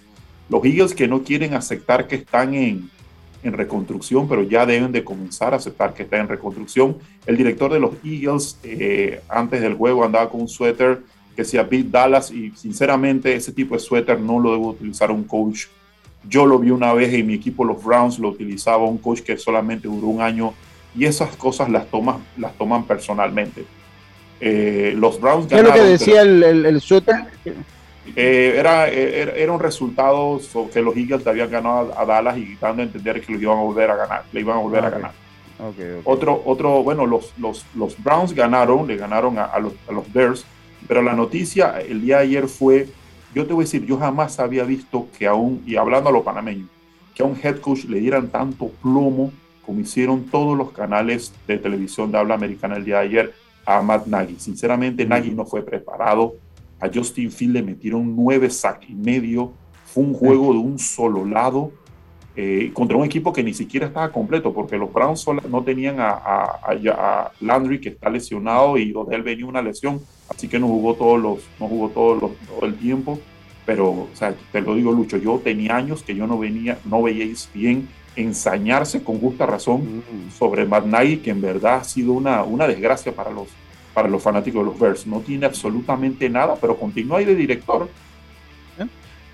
[0.50, 2.90] Los Eagles que no quieren aceptar que están en,
[3.42, 6.96] en reconstrucción, pero ya deben de comenzar a aceptar que está en reconstrucción.
[7.26, 11.00] El director de los Eagles eh, antes del juego andaba con un suéter
[11.34, 15.24] que decía Beat Dallas y sinceramente ese tipo de suéter no lo debo utilizar un
[15.24, 15.66] coach.
[16.28, 19.36] Yo lo vi una vez en mi equipo los Browns lo utilizaba un coach que
[19.36, 20.54] solamente duró un año
[20.94, 23.64] y esas cosas las toman, las toman personalmente.
[24.40, 27.26] Eh, los Browns ¿Qué es lo que decía el, el suéter?
[28.16, 30.40] Eh, era, era, un resultado
[30.72, 33.62] que los Eagles habían ganado a, Dallas y dando a entender que lo iban a
[33.62, 35.12] volver a ganar, le iban a volver a ganar.
[36.04, 40.44] Otro, otro, bueno, los, los, los, Browns ganaron, le ganaron a, los, a, los, Bears,
[40.88, 42.88] pero la noticia el día de ayer fue,
[43.32, 46.24] yo te voy a decir, yo jamás había visto que aún, y hablando a los
[46.24, 46.68] panameños,
[47.14, 49.32] que a un head coach le dieran tanto plomo
[49.64, 53.34] como hicieron todos los canales de televisión de habla americana el día de ayer
[53.64, 54.36] a Matt Nagy.
[54.38, 56.34] Sinceramente, Nagy no fue preparado
[56.82, 59.52] a Justin Field le metieron nueve sacks y medio.
[59.84, 61.70] Fue un juego de un solo lado
[62.34, 67.30] eh, contra un equipo que ni siquiera estaba completo porque los Browns no tenían a,
[67.40, 71.38] Landry que está lesionado y él venía una lesión, así que no jugó todos los,
[71.60, 73.20] no jugó todos los, todo el tiempo.
[73.64, 77.00] Pero, o sea, te lo digo, Lucho, yo tenía años que yo no venía, no
[77.00, 80.30] veíais bien ensañarse con justa razón mm.
[80.36, 80.84] sobre Matt
[81.22, 83.46] que en verdad ha sido una, una desgracia para los,
[83.94, 85.06] para los fanáticos de los Bears.
[85.06, 87.88] No tiene absolutamente nada, pero continúa ahí de director.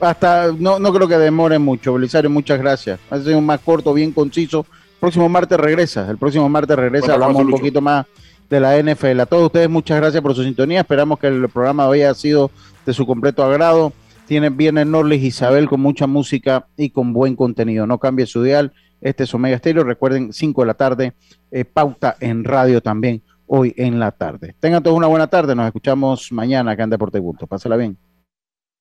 [0.01, 3.01] Hasta no, no creo que demore mucho, Belisario, muchas gracias.
[3.11, 4.65] Ha sido un más corto, bien conciso.
[5.01, 6.09] próximo martes regresa.
[6.09, 8.07] El próximo martes regresa, hablamos un poquito más
[8.49, 9.21] de la NFL.
[9.21, 10.81] A todos ustedes, muchas gracias por su sintonía.
[10.81, 12.51] Esperamos que el programa de hoy haya sido
[12.87, 13.93] de su completo agrado.
[14.27, 17.87] Tiene Viernes Norlis Isabel con mucha música y con buen contenido.
[17.87, 18.73] No cambie su dial.
[19.01, 19.83] Este es Omega Stereo.
[19.83, 21.13] Recuerden, 5 de la tarde,
[21.51, 24.55] eh, pauta en radio también hoy en la tarde.
[24.61, 27.47] Tengan todos una buena tarde, nos escuchamos mañana acá en Deporte Bulto.
[27.47, 27.99] Pásala bien.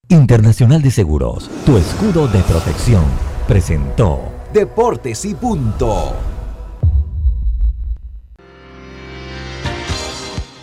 [0.10, 3.04] Internacional de Seguros, tu escudo de protección,
[3.48, 4.22] presentó
[4.54, 6.14] Deportes y Punto.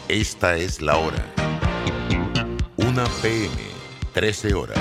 [0.09, 1.25] Esta es la hora.
[2.77, 3.55] Una PM,
[4.13, 4.79] 13 horas.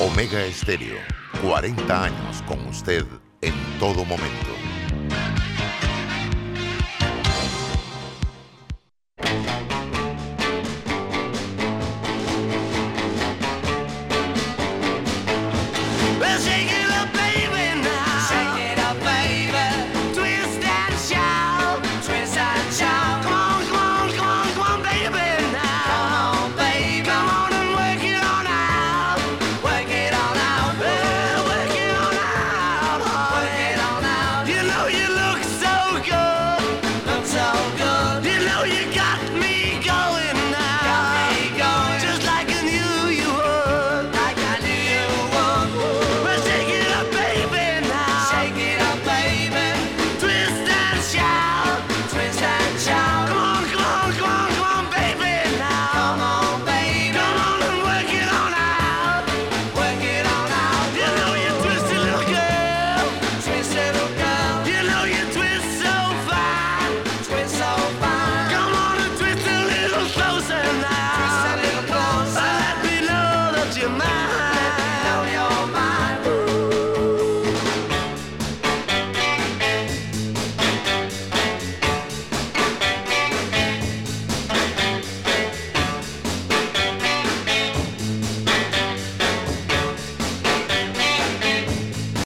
[0.00, 0.98] Omega Estéreo,
[1.42, 3.04] 40 años con usted
[3.40, 4.61] en todo momento.